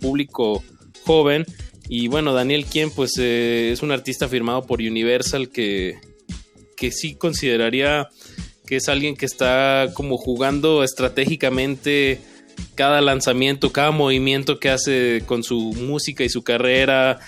[0.00, 0.62] público
[1.04, 1.44] joven.
[1.88, 5.98] Y bueno, Daniel Quien, pues eh, es un artista firmado por Universal que,
[6.76, 8.08] que sí consideraría
[8.66, 12.20] que es alguien que está como jugando estratégicamente
[12.74, 17.20] cada lanzamiento, cada movimiento que hace con su música y su carrera,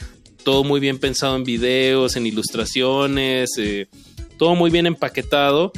[0.44, 3.88] todo muy bien pensado en videos, en ilustraciones, eh,
[4.36, 5.72] todo muy bien empaquetado.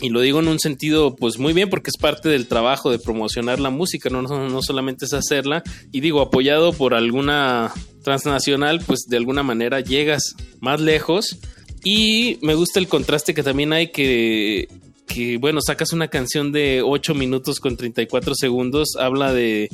[0.00, 2.98] Y lo digo en un sentido, pues muy bien, porque es parte del trabajo de
[2.98, 5.62] promocionar la música, no, no, no solamente es hacerla.
[5.92, 7.72] Y digo, apoyado por alguna
[8.02, 11.38] transnacional, pues de alguna manera llegas más lejos.
[11.84, 14.68] Y me gusta el contraste que también hay que,
[15.06, 19.68] que bueno, sacas una canción de 8 minutos con 34 segundos, habla de,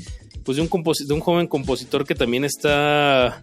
[0.45, 3.43] pues de un, de un joven compositor que también está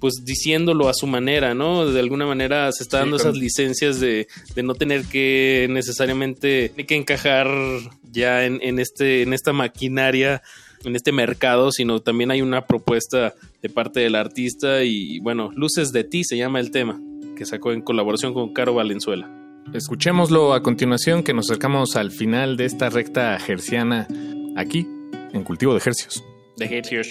[0.00, 1.86] pues diciéndolo a su manera, ¿no?
[1.86, 6.96] De alguna manera se está dando esas licencias de, de no tener que necesariamente que
[6.96, 7.48] encajar
[8.12, 10.42] ya en, en este, en esta maquinaria,
[10.84, 15.92] en este mercado, sino también hay una propuesta de parte del artista y bueno, Luces
[15.92, 17.00] de ti se llama el tema,
[17.36, 19.30] que sacó en colaboración con Caro Valenzuela.
[19.72, 24.06] Escuchémoslo a continuación, que nos acercamos al final de esta recta gerciana
[24.56, 24.86] aquí,
[25.32, 26.22] en Cultivo de Hercios.
[26.56, 27.08] De Hercios.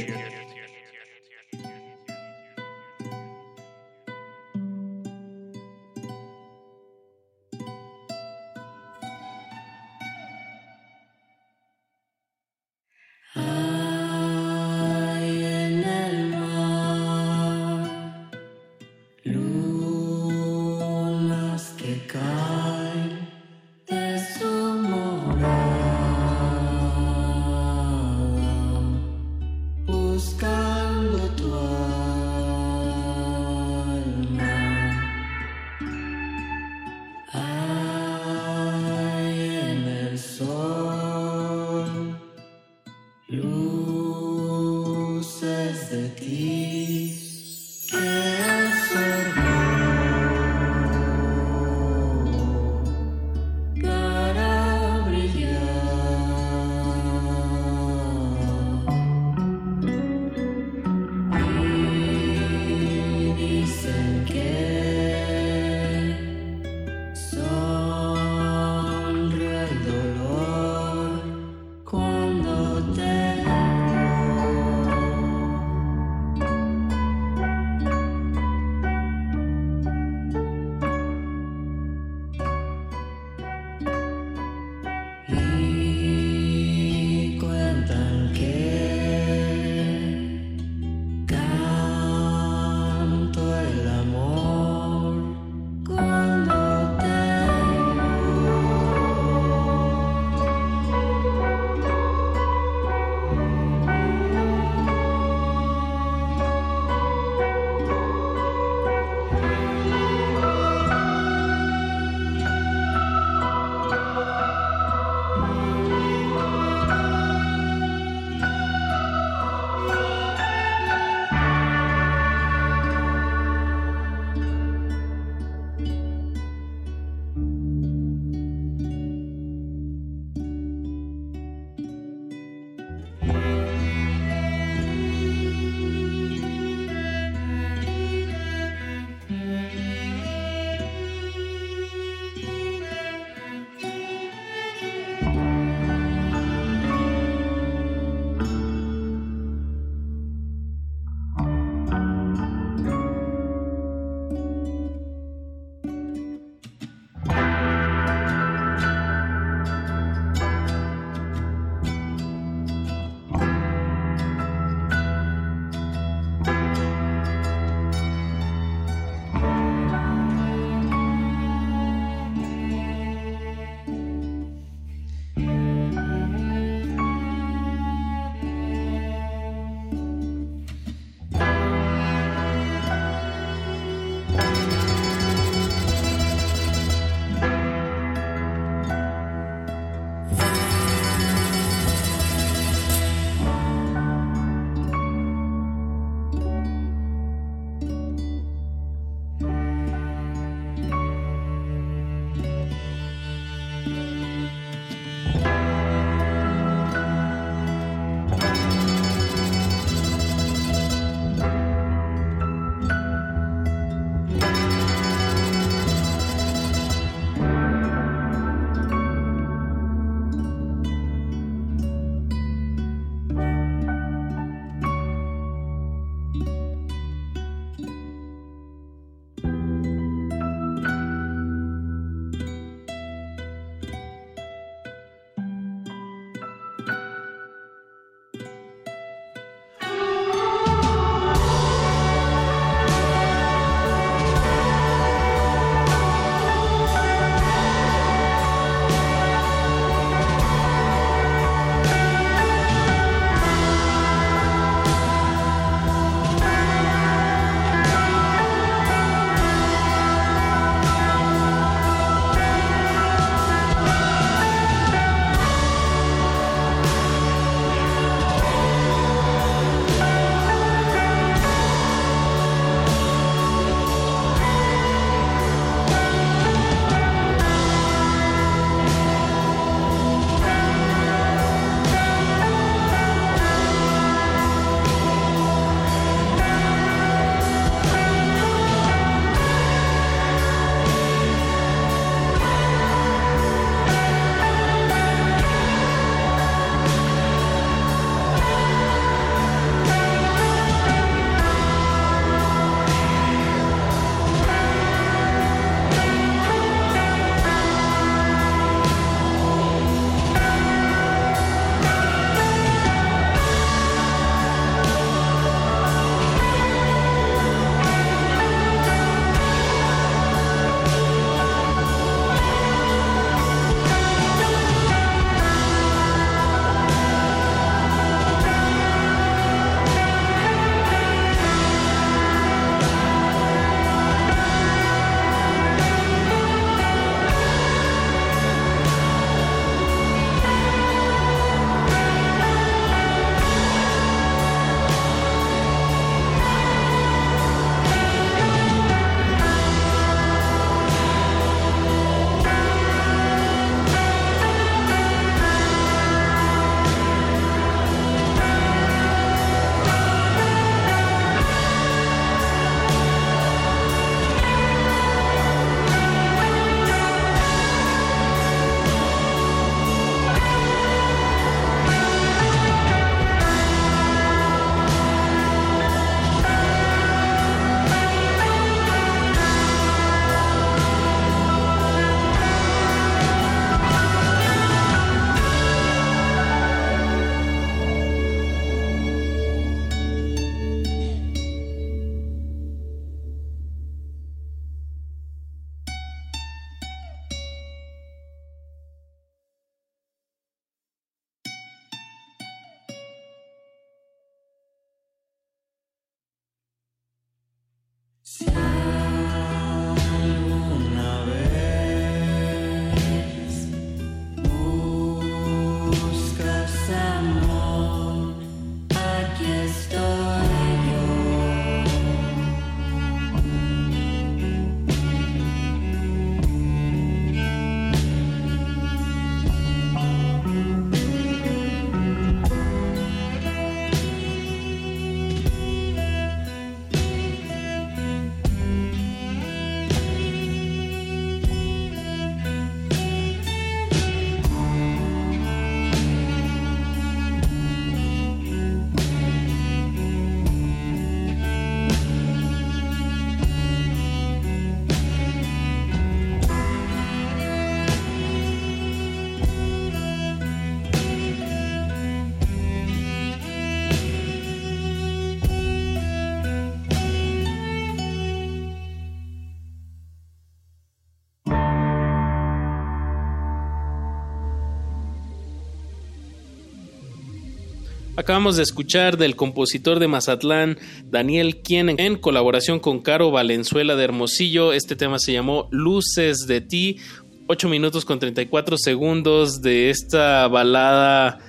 [478.23, 480.77] Acabamos de escuchar del compositor de Mazatlán,
[481.11, 484.71] Daniel Quien, en colaboración con Caro Valenzuela de Hermosillo.
[484.71, 486.99] Este tema se llamó Luces de ti.
[487.47, 491.39] 8 minutos con 34 segundos de esta balada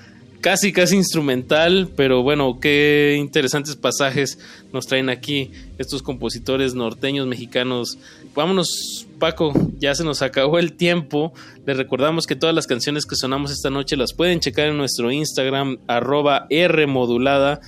[0.40, 4.40] casi, casi instrumental, pero bueno, qué interesantes pasajes
[4.72, 7.98] nos traen aquí estos compositores norteños mexicanos.
[8.34, 11.32] Vámonos, Paco, ya se nos acabó el tiempo.
[11.64, 15.10] Les recordamos que todas las canciones que sonamos esta noche las pueden checar en nuestro
[15.10, 17.62] Instagram, arroba Rmodulada.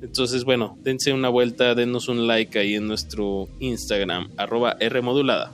[0.00, 5.52] Entonces, bueno, dense una vuelta, denos un like ahí en nuestro Instagram, arroba Rmodulada.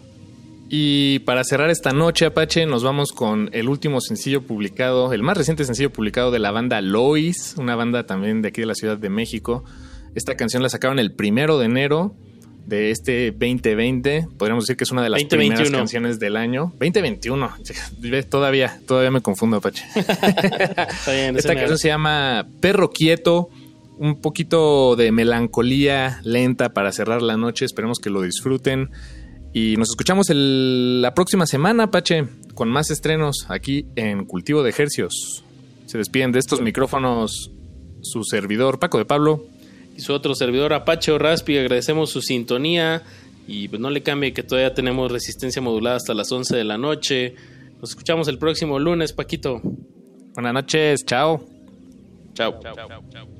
[0.68, 5.36] Y para cerrar esta noche, Apache, nos vamos con el último sencillo publicado, el más
[5.36, 8.98] reciente sencillo publicado de la banda Lois, una banda también de aquí de la Ciudad
[8.98, 9.64] de México.
[10.14, 12.14] Esta canción la sacaron el primero de enero
[12.70, 14.28] de este 2020.
[14.38, 15.54] Podríamos decir que es una de las 2021.
[15.56, 16.72] primeras canciones del año.
[16.78, 17.50] 2021.
[18.30, 19.84] Todavía, todavía me confundo, Apache.
[21.06, 23.50] Bien, Esta canción se llama Perro Quieto.
[23.98, 27.64] Un poquito de melancolía lenta para cerrar la noche.
[27.66, 28.88] Esperemos que lo disfruten.
[29.52, 32.24] Y nos escuchamos el- la próxima semana, Pache,
[32.54, 35.44] con más estrenos aquí en Cultivo de Ejercios.
[35.86, 37.50] Se despiden de estos micrófonos
[38.00, 39.44] su servidor Paco de Pablo.
[39.96, 41.58] Y su otro servidor Apache o Raspi.
[41.58, 43.02] Agradecemos su sintonía
[43.46, 46.78] y pues no le cambie que todavía tenemos resistencia modulada hasta las 11 de la
[46.78, 47.34] noche.
[47.80, 49.60] Nos escuchamos el próximo lunes, Paquito.
[50.34, 51.44] Buenas noches, chao.
[52.34, 52.60] Chao.
[52.60, 53.39] Quiero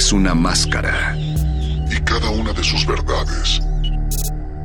[0.00, 1.14] es una máscara.
[1.14, 3.60] Y cada una de sus verdades,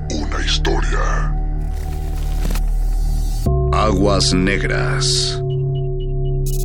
[0.09, 1.35] una historia.
[3.73, 5.37] Aguas negras.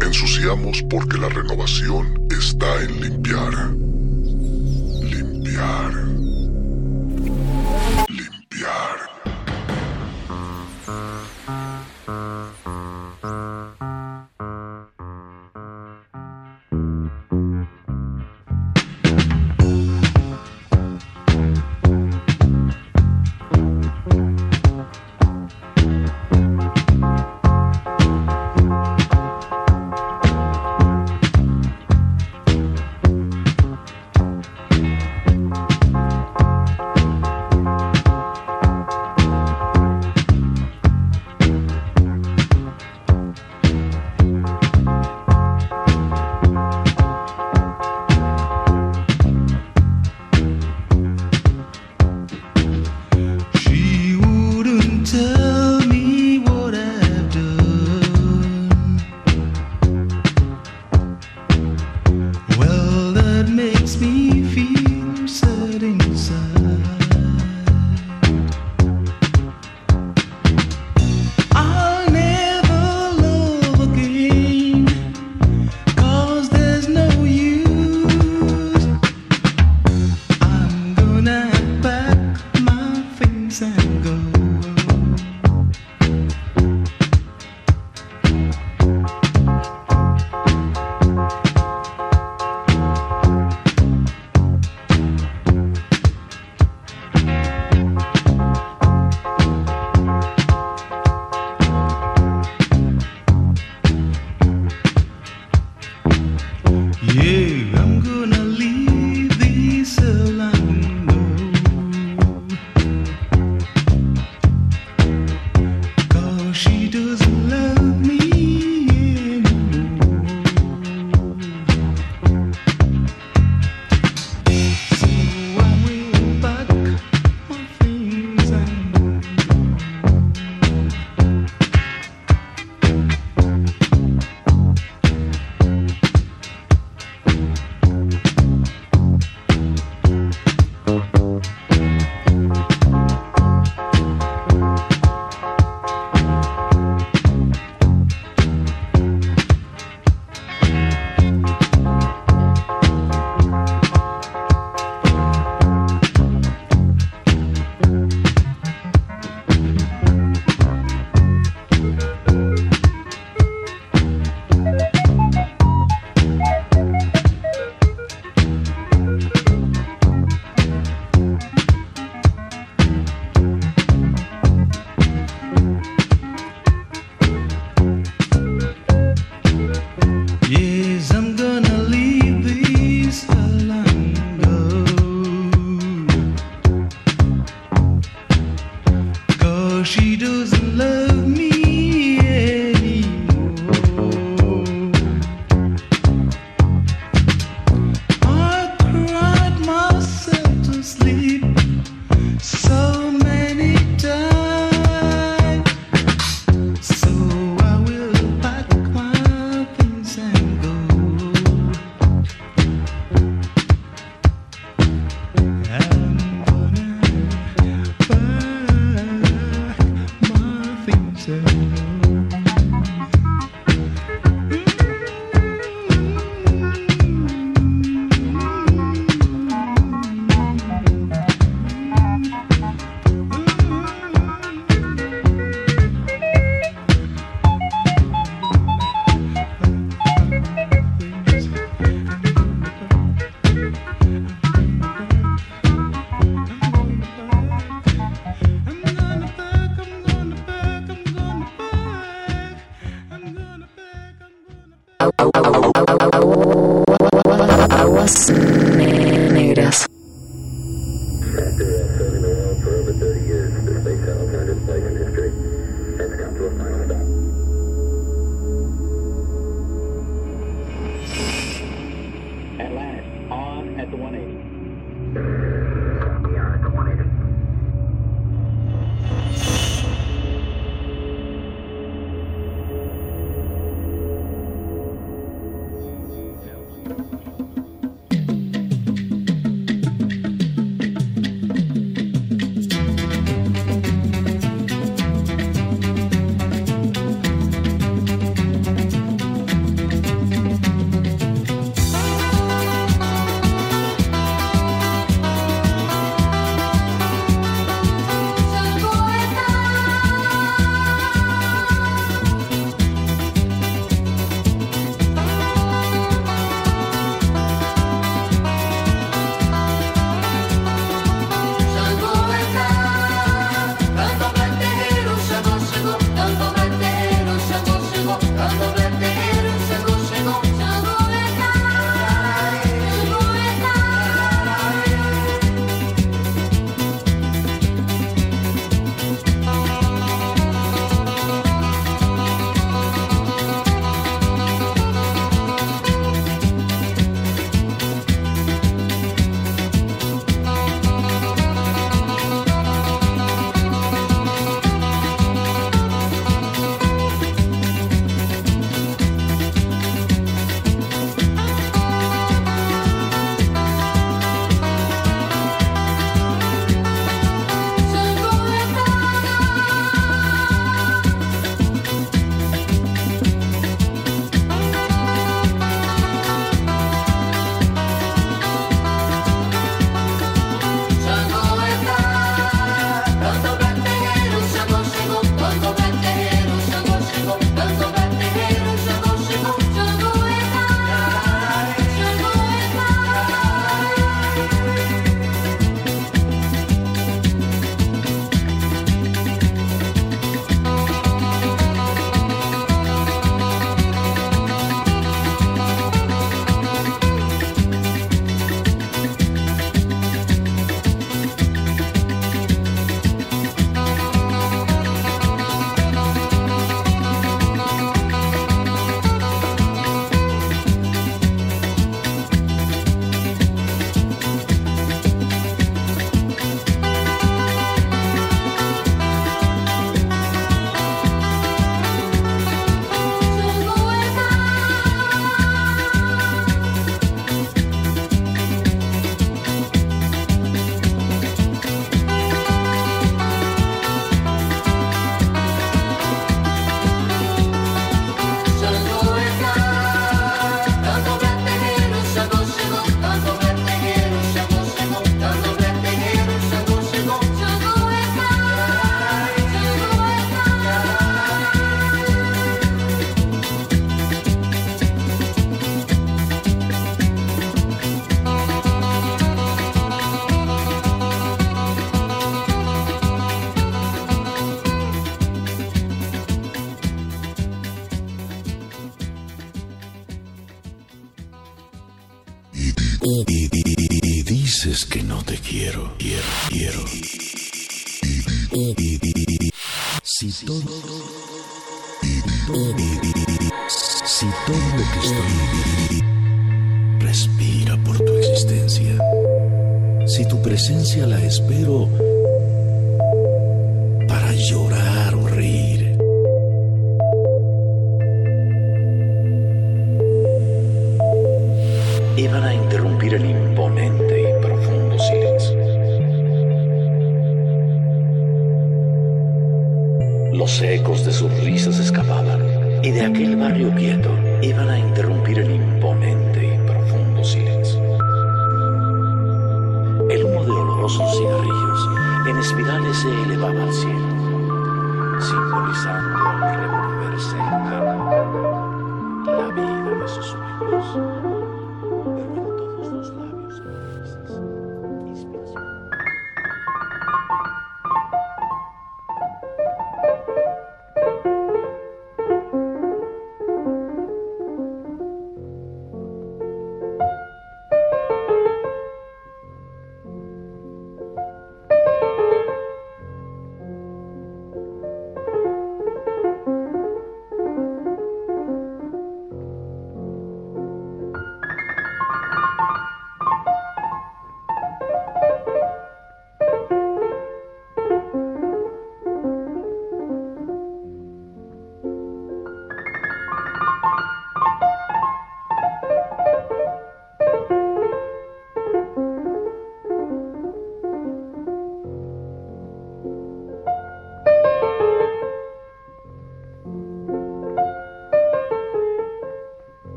[0.00, 3.83] Ensuciamos porque la renovación está en limpiar.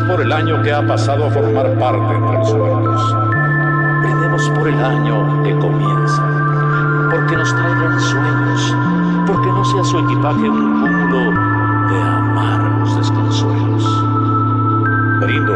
[0.00, 3.16] Por el año que ha pasado a formar parte entre nosotros.
[4.00, 6.22] Brindemos por el año que comienza,
[7.10, 8.76] porque nos traigan sueños,
[9.26, 11.30] porque no sea su equipaje un cúmulo
[11.90, 13.84] de amargos desconsuelos.
[15.20, 15.52] Brindo,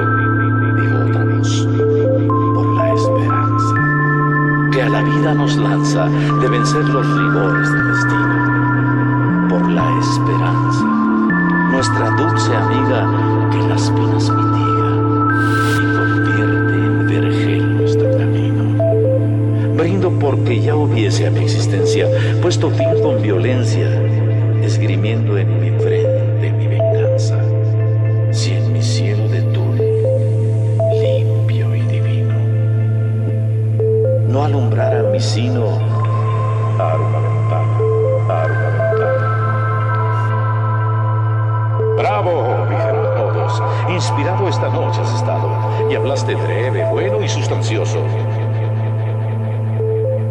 [0.77, 1.67] digo otra vez,
[2.55, 3.75] por la esperanza,
[4.71, 10.85] que a la vida nos lanza de vencer los rigores del destino, por la esperanza
[11.71, 13.36] nuestra dulce amiga
[13.69, 14.89] las penas mitiga
[15.74, 19.74] y convierte en vergel nuestro camino.
[19.77, 22.09] Brindo porque ya hubiese a mi existencia
[22.41, 23.89] puesto fin con violencia,
[24.62, 26.06] esgrimiendo en mi frente
[46.97, 48.02] bueno y sustancioso.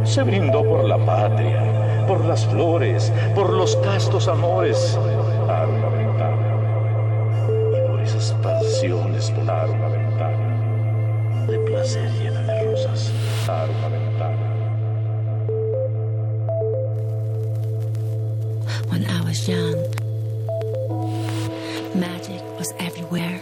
[0.03, 4.97] Se brindó por la patria, por las flores, por los castos amores.
[4.97, 6.47] Ventana.
[7.71, 11.45] Y por esas pasiones volar una ventana.
[11.45, 13.11] De placer llena de rosas.
[13.45, 14.37] Dar una ventana.
[18.89, 19.75] When I was young,
[21.93, 23.39] magic was everywhere.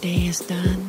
[0.00, 0.85] Day is done,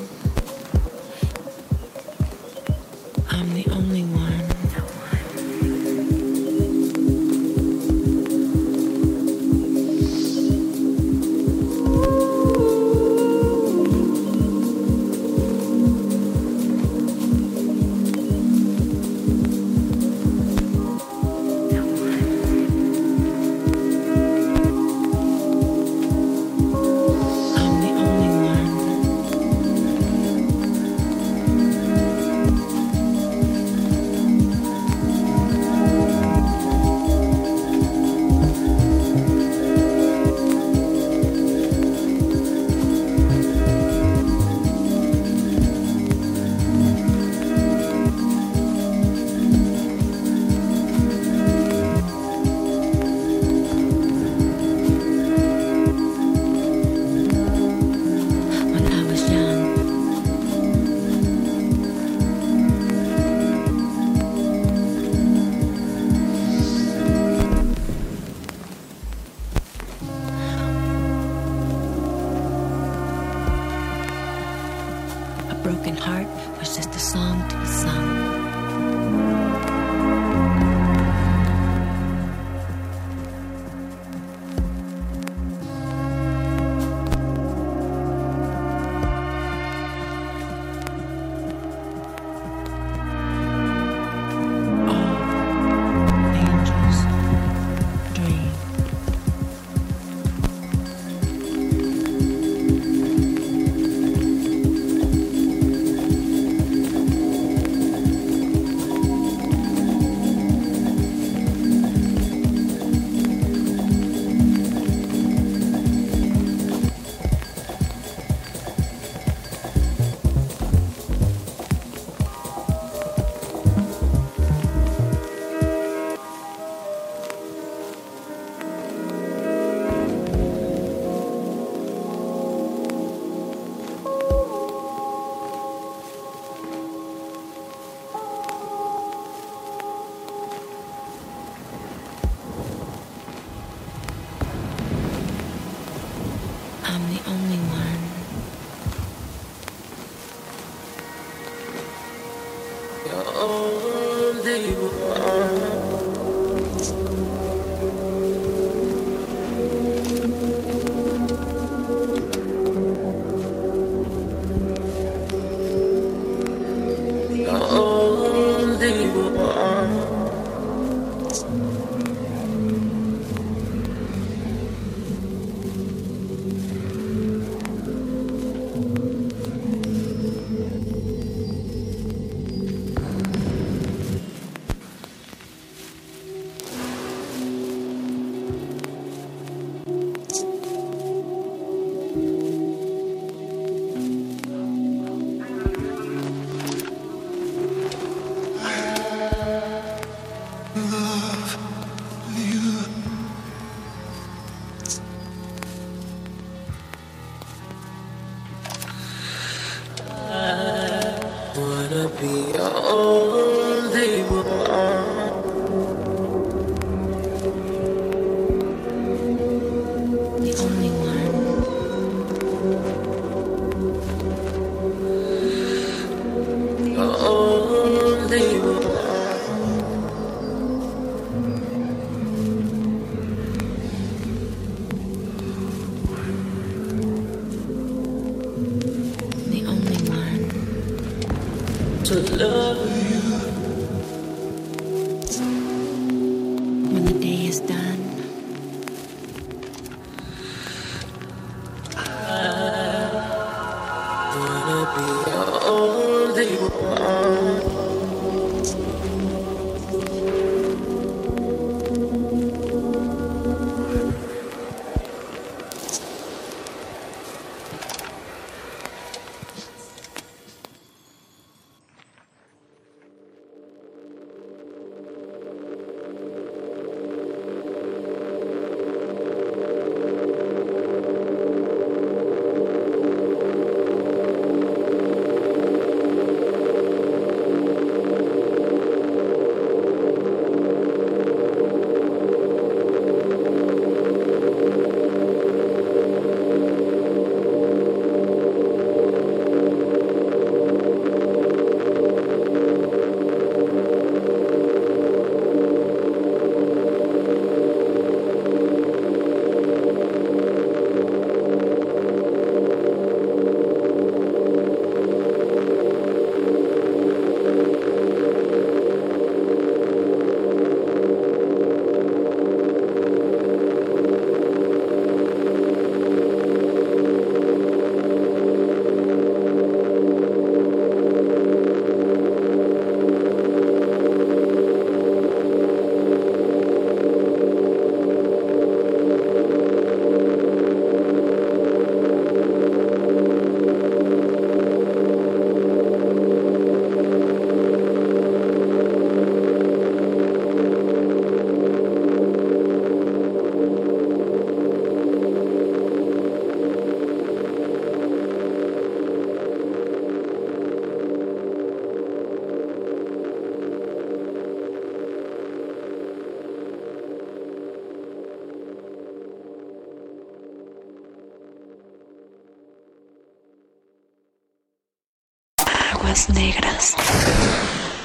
[376.27, 376.95] Aguas negras.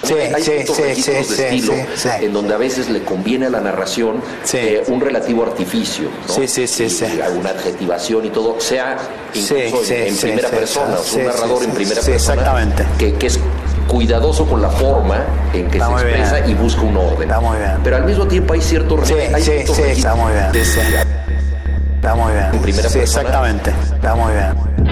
[0.05, 2.09] Sí, Hay sí, ciertos sí, registros sí, de sí, estilo sí, sí.
[2.25, 4.21] en donde a veces le conviene a la narración
[4.53, 6.35] eh, un relativo artificio, ¿no?
[6.35, 7.05] Sí, sí, sí, Y sí.
[7.21, 8.97] alguna adjetivación y todo, sea
[9.33, 12.85] incluso en, primera persona, sí, o sea, un narrador en primera persona exactamente.
[12.99, 13.39] Que, que es
[13.87, 16.51] cuidadoso con la forma en que Está se expresa bien.
[16.51, 17.23] y busca un orden.
[17.23, 17.73] Está muy bien.
[17.85, 20.47] Pero al mismo tiempo hay ciertos Sí, hay sí, está muy bien.
[20.57, 22.47] Está muy bien.
[22.53, 23.23] En primera sí, persona.
[23.23, 23.73] exactamente.
[23.95, 24.92] Está muy bien.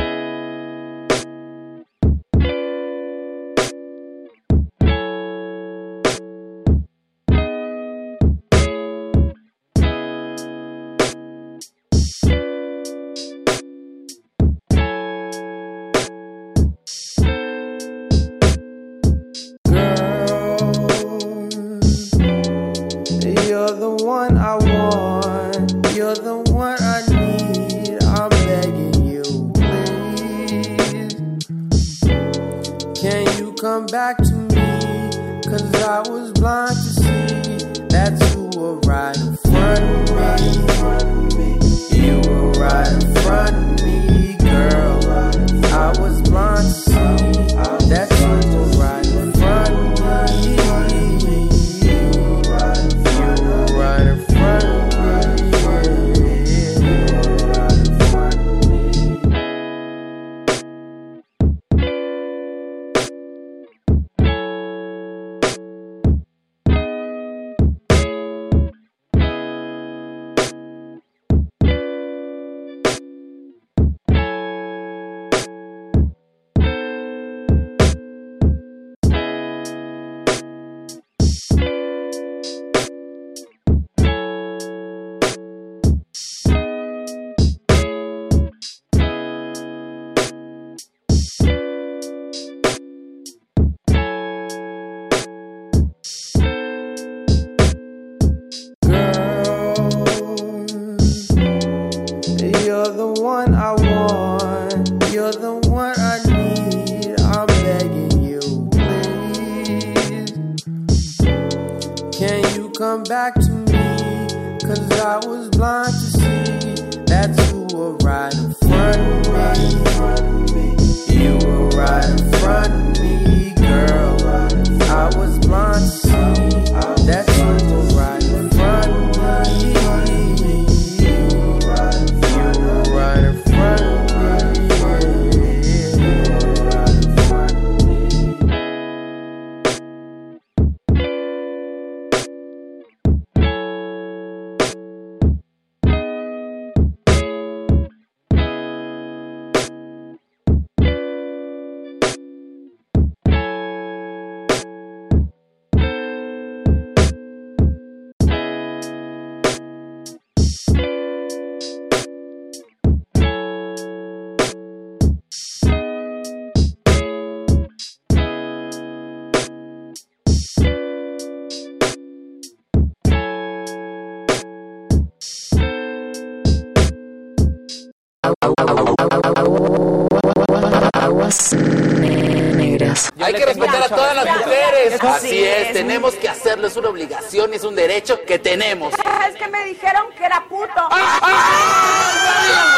[186.70, 188.94] Es una obligación, es un derecho que tenemos.
[188.94, 190.88] Es que me dijeron que era puto.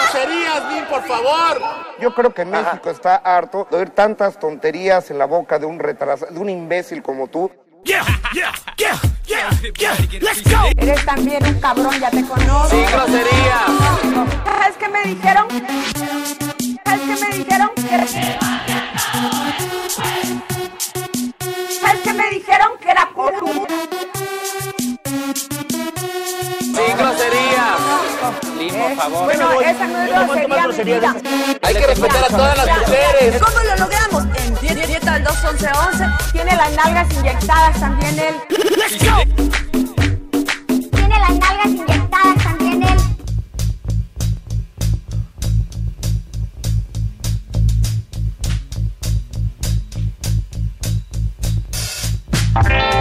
[0.00, 1.60] groserías, Lin, por favor!
[2.00, 5.78] Yo creo que México está harto de oír tantas tonterías en la boca de un
[5.78, 7.50] retrasado, de un imbécil como tú.
[10.78, 12.70] Eres también un cabrón, ya te conozco.
[12.70, 13.62] Sí, groserías.
[14.70, 15.48] Es que me dijeron.
[15.50, 17.92] Es que me dijeron que.
[22.12, 23.47] Que me dijeron que era puto.
[26.60, 27.78] Sí, groserías.
[28.58, 29.24] Lin, por favor.
[29.24, 31.16] Bueno, esa no es grosería, mi vida.
[31.62, 33.42] Hay que respetar a todas las mujeres.
[33.42, 34.24] ¿Cómo lo logramos?
[34.36, 38.34] En die- dieta del 21111 tiene las nalgas inyectadas también él.
[40.91, 42.01] Tiene las nalgas inyectadas
[52.62, 52.91] Bye.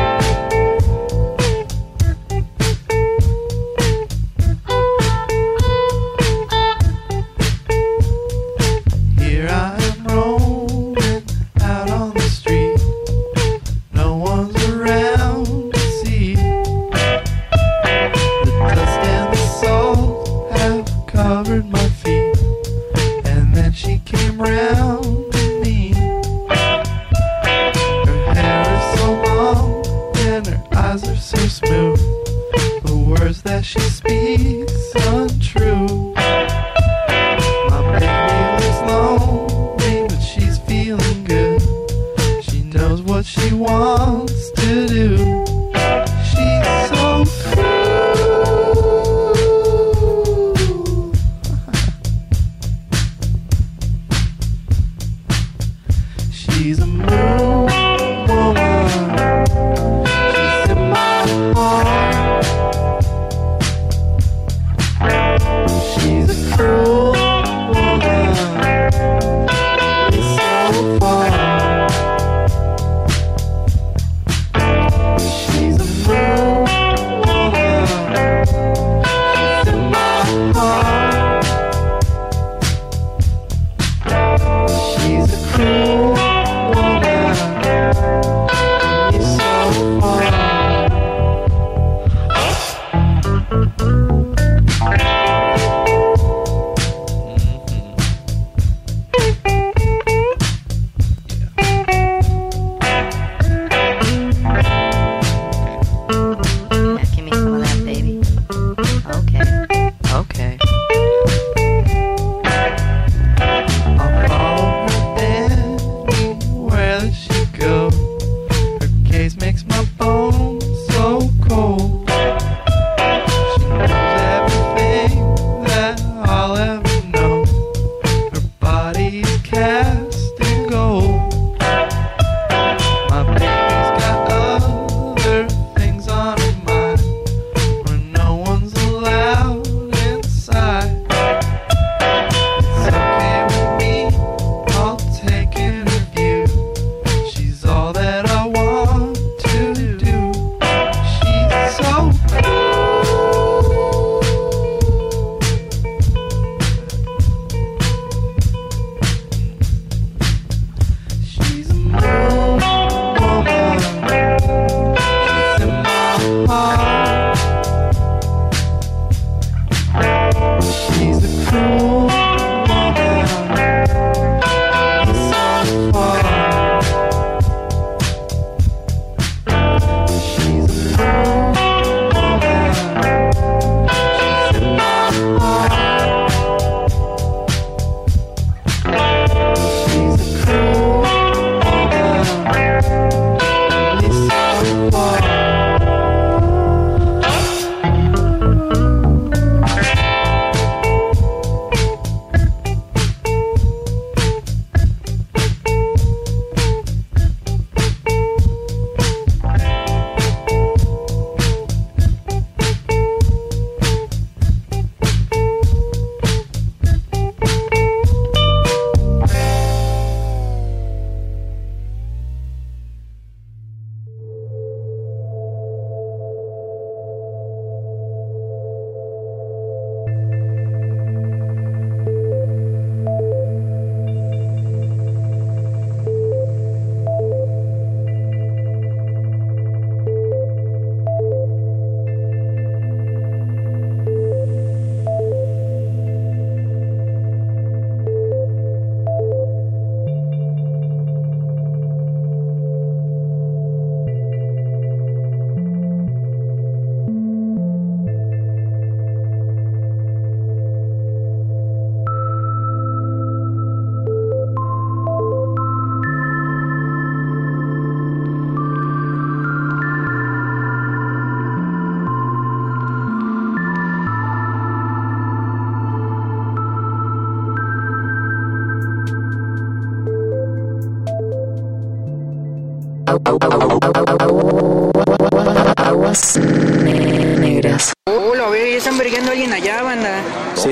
[31.60, 35.91] the words that she speaks untrue.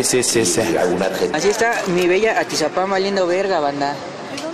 [0.10, 0.62] sí, sí, sí.
[1.34, 3.96] Así está mi bella Atizapán valiendo verga, banda.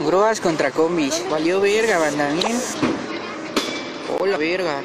[0.05, 1.23] Grúas contra combis.
[1.29, 2.59] Valió verga, banda, miren.
[4.19, 4.81] Hola, verga.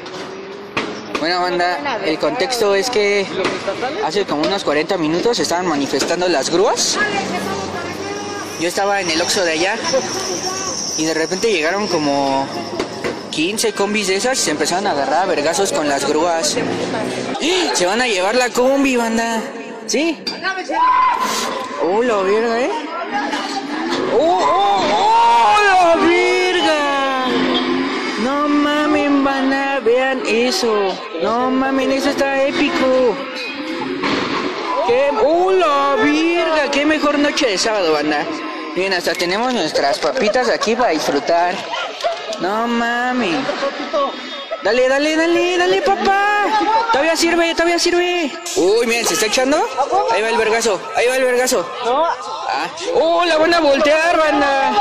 [1.19, 3.27] Bueno, banda, el contexto es que
[4.05, 6.97] hace como unos 40 minutos estaban manifestando las grúas.
[8.61, 9.75] Yo estaba en el Oxxo de allá
[10.97, 12.47] y de repente llegaron como
[13.31, 16.55] 15 combis de esas y se empezaron a agarrar a vergazos con las grúas.
[16.57, 17.71] ¡Ah!
[17.73, 19.41] Se van a llevar la combi, banda.
[19.85, 20.17] ¿Sí?
[21.83, 22.71] ¡Oh, la verga, eh!
[24.13, 27.25] ¡Oh, oh, oh, la verga!
[28.23, 30.95] No mamen, van a vean eso.
[31.21, 33.15] No mamen, eso está épico.
[34.87, 35.97] ¡Qué, oh, la
[36.71, 38.25] ¡Qué mejor noche de sábado, banda!
[38.75, 41.53] Bien, hasta tenemos nuestras papitas aquí para disfrutar.
[42.39, 43.35] No mames.
[44.63, 46.45] Dale, dale, dale, dale, papá.
[46.91, 48.31] Todavía sirve, todavía sirve.
[48.55, 49.57] Uy, miren, ¿se está echando?
[50.11, 51.67] Ahí va el vergazo, ahí va el vergazo.
[51.83, 52.67] Ah.
[52.93, 54.71] ¡Oh, la van a voltear, banda!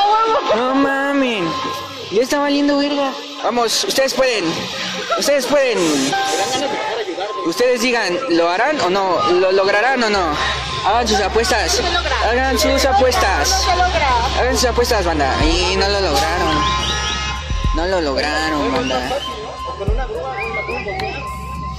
[0.55, 1.45] No mames.
[2.11, 3.11] Ya está valiendo verga.
[3.43, 4.45] Vamos, ustedes pueden.
[5.19, 5.79] Ustedes pueden.
[7.47, 9.19] Ustedes digan, ¿lo harán o no?
[9.33, 10.37] ¿Lo lograrán o no?
[10.85, 11.81] Hagan sus apuestas.
[12.29, 13.67] Hagan sus apuestas.
[14.39, 15.35] Hagan sus apuestas, banda.
[15.43, 16.65] Y no lo lograron.
[17.77, 19.11] No lo lograron, banda.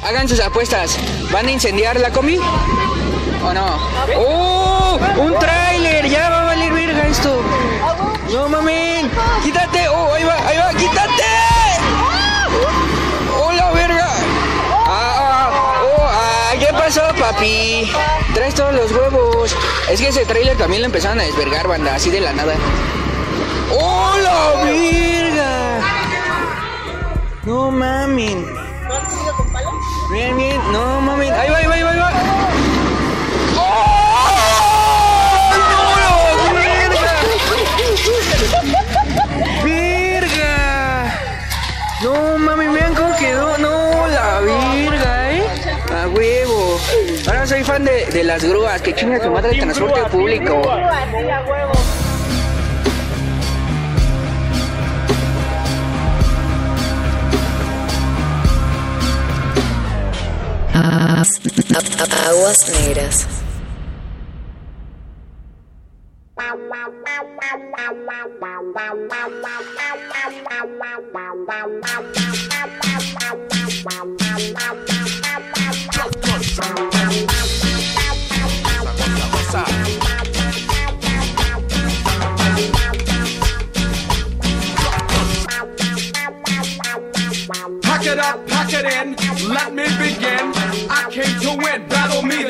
[0.04, 0.98] Hagan sus apuestas.
[1.32, 2.38] ¿Van a incendiar la combi?
[2.38, 3.80] ¿O no?
[4.18, 5.00] ¡Oh!
[5.18, 6.08] ¡Un tráiler!
[6.10, 7.42] Ya va a valer verga esto.
[8.32, 9.06] No mames.
[9.44, 9.88] Quítate.
[9.90, 10.14] ¡Oh!
[10.14, 10.74] Ahí va, ahí va.
[10.74, 11.24] ¡Quítate!
[13.40, 14.10] ¡Oh, la verga!
[14.86, 15.50] ¡Ah!
[15.84, 16.10] ¡Oh!
[16.10, 17.92] ah, ¿Qué pasó, papi?
[18.34, 19.56] Traes todos los huevos.
[19.90, 21.96] Es que ese tráiler también lo empezaron a desvergar, banda.
[21.96, 22.54] Así de la nada.
[23.72, 25.31] ¡Oh, la verga!
[27.44, 28.36] No mames.
[30.12, 30.62] Bien, bien.
[30.72, 31.32] No mames.
[31.32, 31.90] Ahí va, ahí va, ahí va.
[31.92, 32.12] Ahí va.
[39.64, 41.14] ¡Virga!
[42.04, 43.58] No mami, vean cómo quedó.
[43.58, 45.44] No, la virga, ¿eh?
[45.94, 46.80] A huevo.
[47.28, 48.82] Ahora soy fan de, de las grúas.
[48.82, 50.62] Que chinga tu madre el transporte público.
[62.32, 63.28] Aguas negras.
[87.84, 89.16] Pack it up, pack it in,
[89.54, 90.61] let me begin.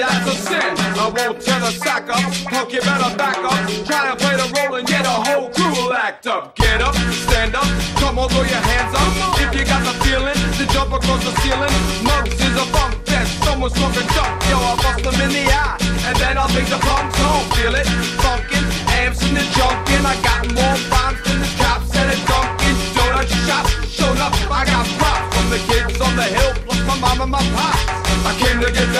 [0.01, 0.73] That's a sin.
[0.97, 3.61] I won't turn a sack up, punk, you better back up.
[3.85, 6.55] Try and play the role and get a whole crew will act up.
[6.55, 6.95] Get up,
[7.29, 7.69] stand up,
[8.01, 9.11] come on, throw your hands up.
[9.37, 13.31] If you got the feeling to jump across the ceiling, mugs is a funk fest.
[13.45, 15.77] Someone's smoking junk, yo, I bust them in the eye.
[16.09, 17.85] And then I'll take the punks home, feel it,
[18.25, 18.65] funkin',
[19.05, 20.05] amps in the junkin'.
[20.05, 23.65] I got more rhymes than the cops at a Dunkin' Donut shop.
[23.85, 27.31] Showed up, I got props from the kids on the hill, plus my mom and
[27.31, 27.77] my pop.
[28.25, 28.90] I came to get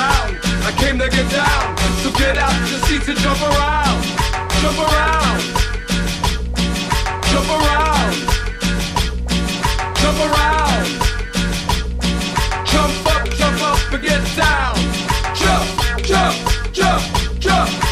[0.92, 1.78] came to get down.
[2.04, 4.04] So get out your seats and jump around,
[4.62, 5.42] jump around,
[7.32, 8.16] jump around,
[10.02, 10.88] jump around,
[12.66, 14.76] jump up, jump up and get down.
[15.34, 15.66] Jump,
[16.06, 16.36] jump,
[16.74, 17.02] jump,
[17.40, 17.91] jump, jump, jump,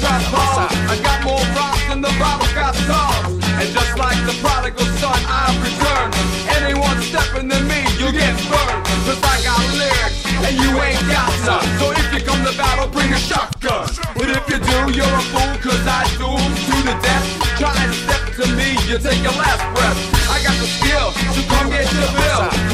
[0.00, 0.72] drop bombs.
[0.90, 3.38] I got more rocks than the Bible got songs.
[3.58, 6.14] And just like the prodigal son, I've returned.
[6.58, 8.82] Anyone stepping to me, you get burned.
[9.06, 11.66] Cause I got lyrics, and you ain't got none.
[11.78, 13.88] So if you come to battle, bring a shotgun.
[14.14, 17.26] But if you do, you're a fool, cause I do to the death.
[17.58, 19.98] Try and step to me, you take your last breath.
[20.30, 22.67] I got the skill, so come get your bill.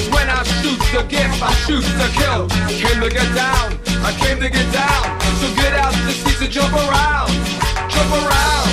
[1.08, 2.48] Gift, I shoot the kill.
[2.68, 5.20] Came to get down, I came to get down.
[5.40, 7.30] So get out the seats and jump around.
[7.90, 8.68] Jump around.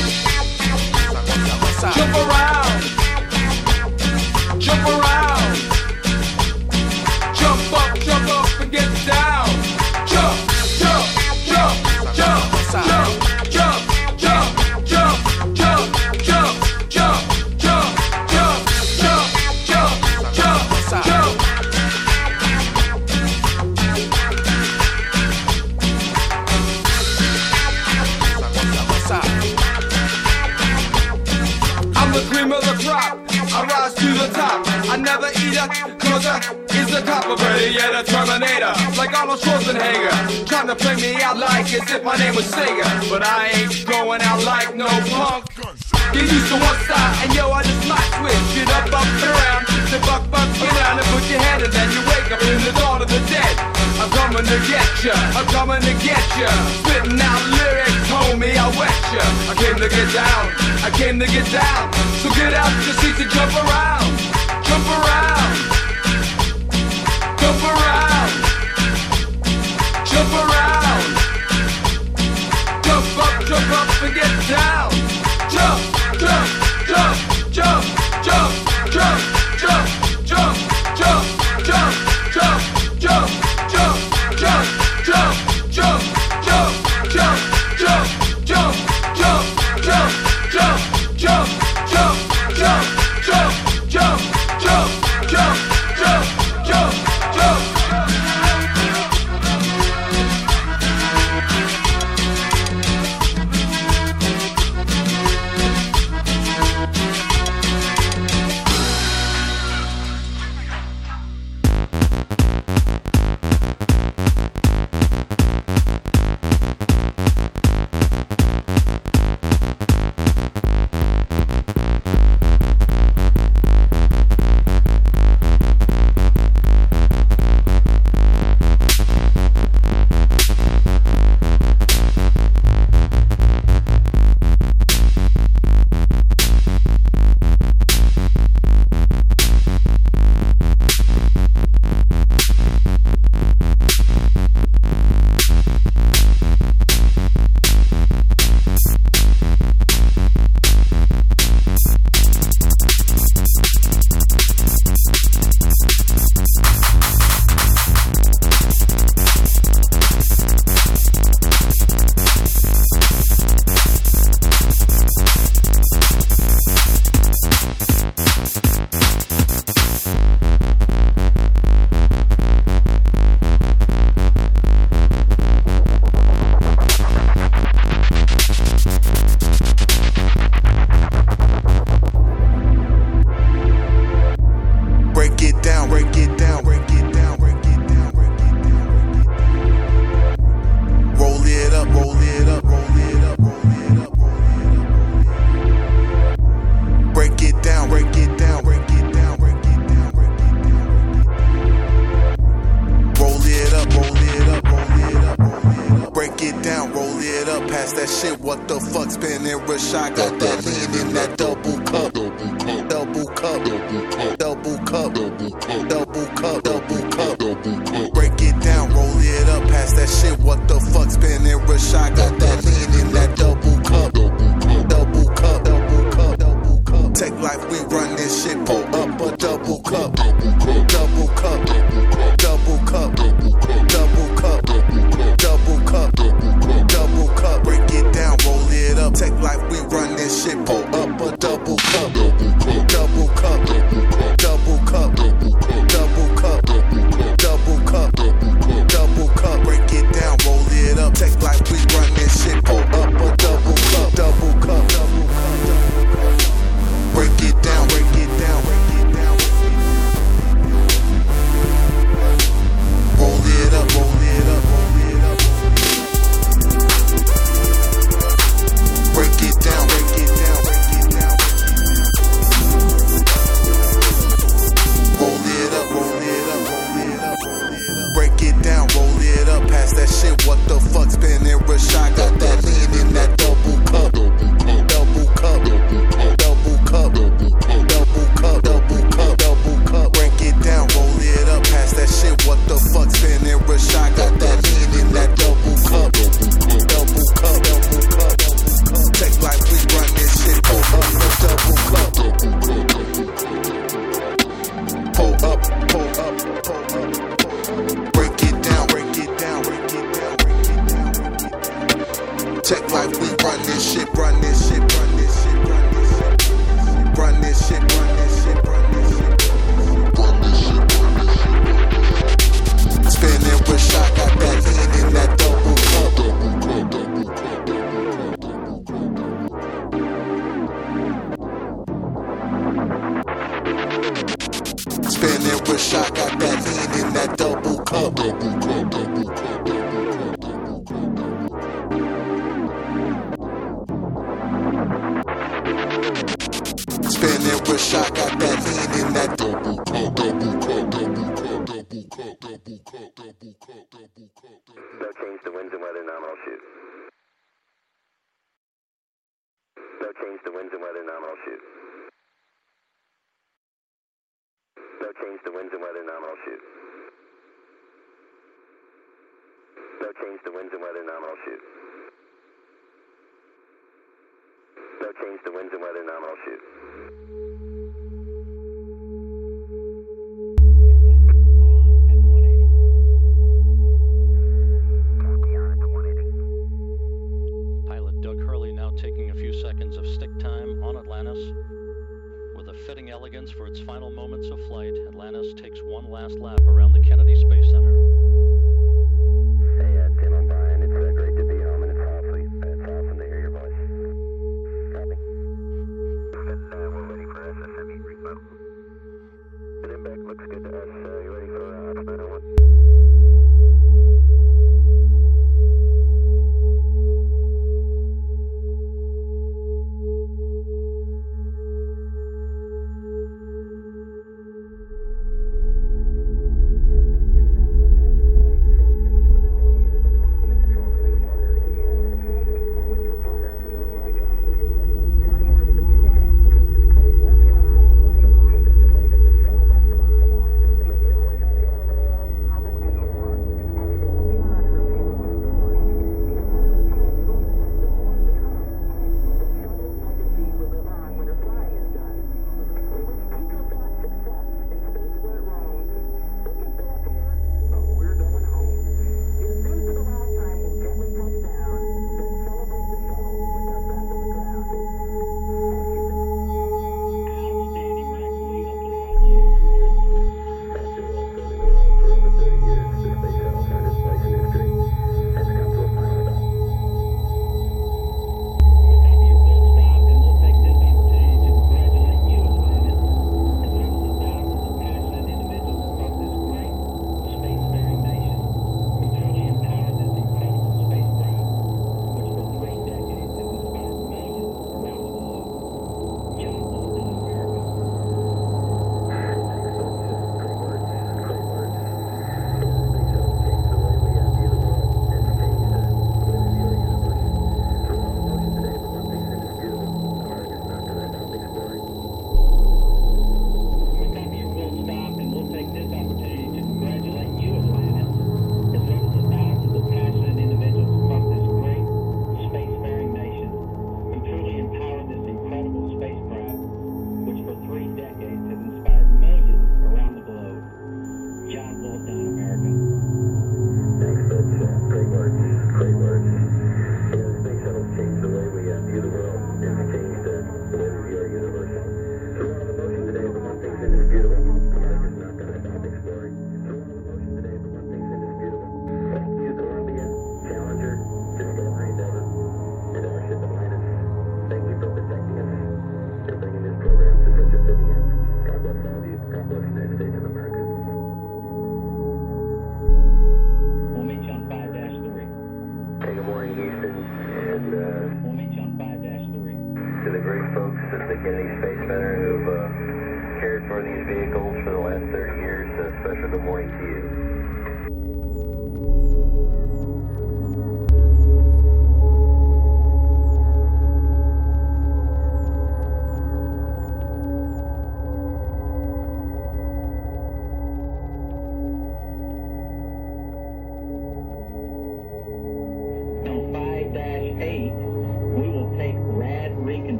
[1.95, 2.81] Jump around.
[4.59, 5.20] Jump around.
[5.20, 5.20] Jump
[36.25, 38.74] a I is the copper better yet a terminator.
[38.98, 40.48] Like Arnold Schwarzenegger.
[40.48, 42.88] Trying to play me out like as if my name was Sega.
[43.09, 45.45] But I ain't going out like no punk.
[46.14, 49.24] Get used to one side and yo, I just might switch it up, up and
[49.32, 49.64] around.
[49.91, 52.59] The buck, buck, get down and put your head and then you wake up in
[52.67, 53.56] the dawn of the dead.
[53.95, 56.51] I'm coming to get ya, I'm coming to get ya.
[56.83, 59.24] Spitting out lyrics, homie, I wet ya.
[59.48, 60.43] I came to get down,
[60.83, 61.91] I came to get down.
[62.19, 64.11] So get out your seats and jump around,
[64.67, 65.70] jump around,
[67.41, 68.31] Jump around.
[70.05, 71.05] Jump around.
[72.83, 74.91] Jump up, jump up and get down.
[75.49, 75.81] Jump,
[76.19, 76.49] jump,
[76.87, 77.90] jump, jump.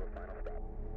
[0.00, 0.89] to a final stop.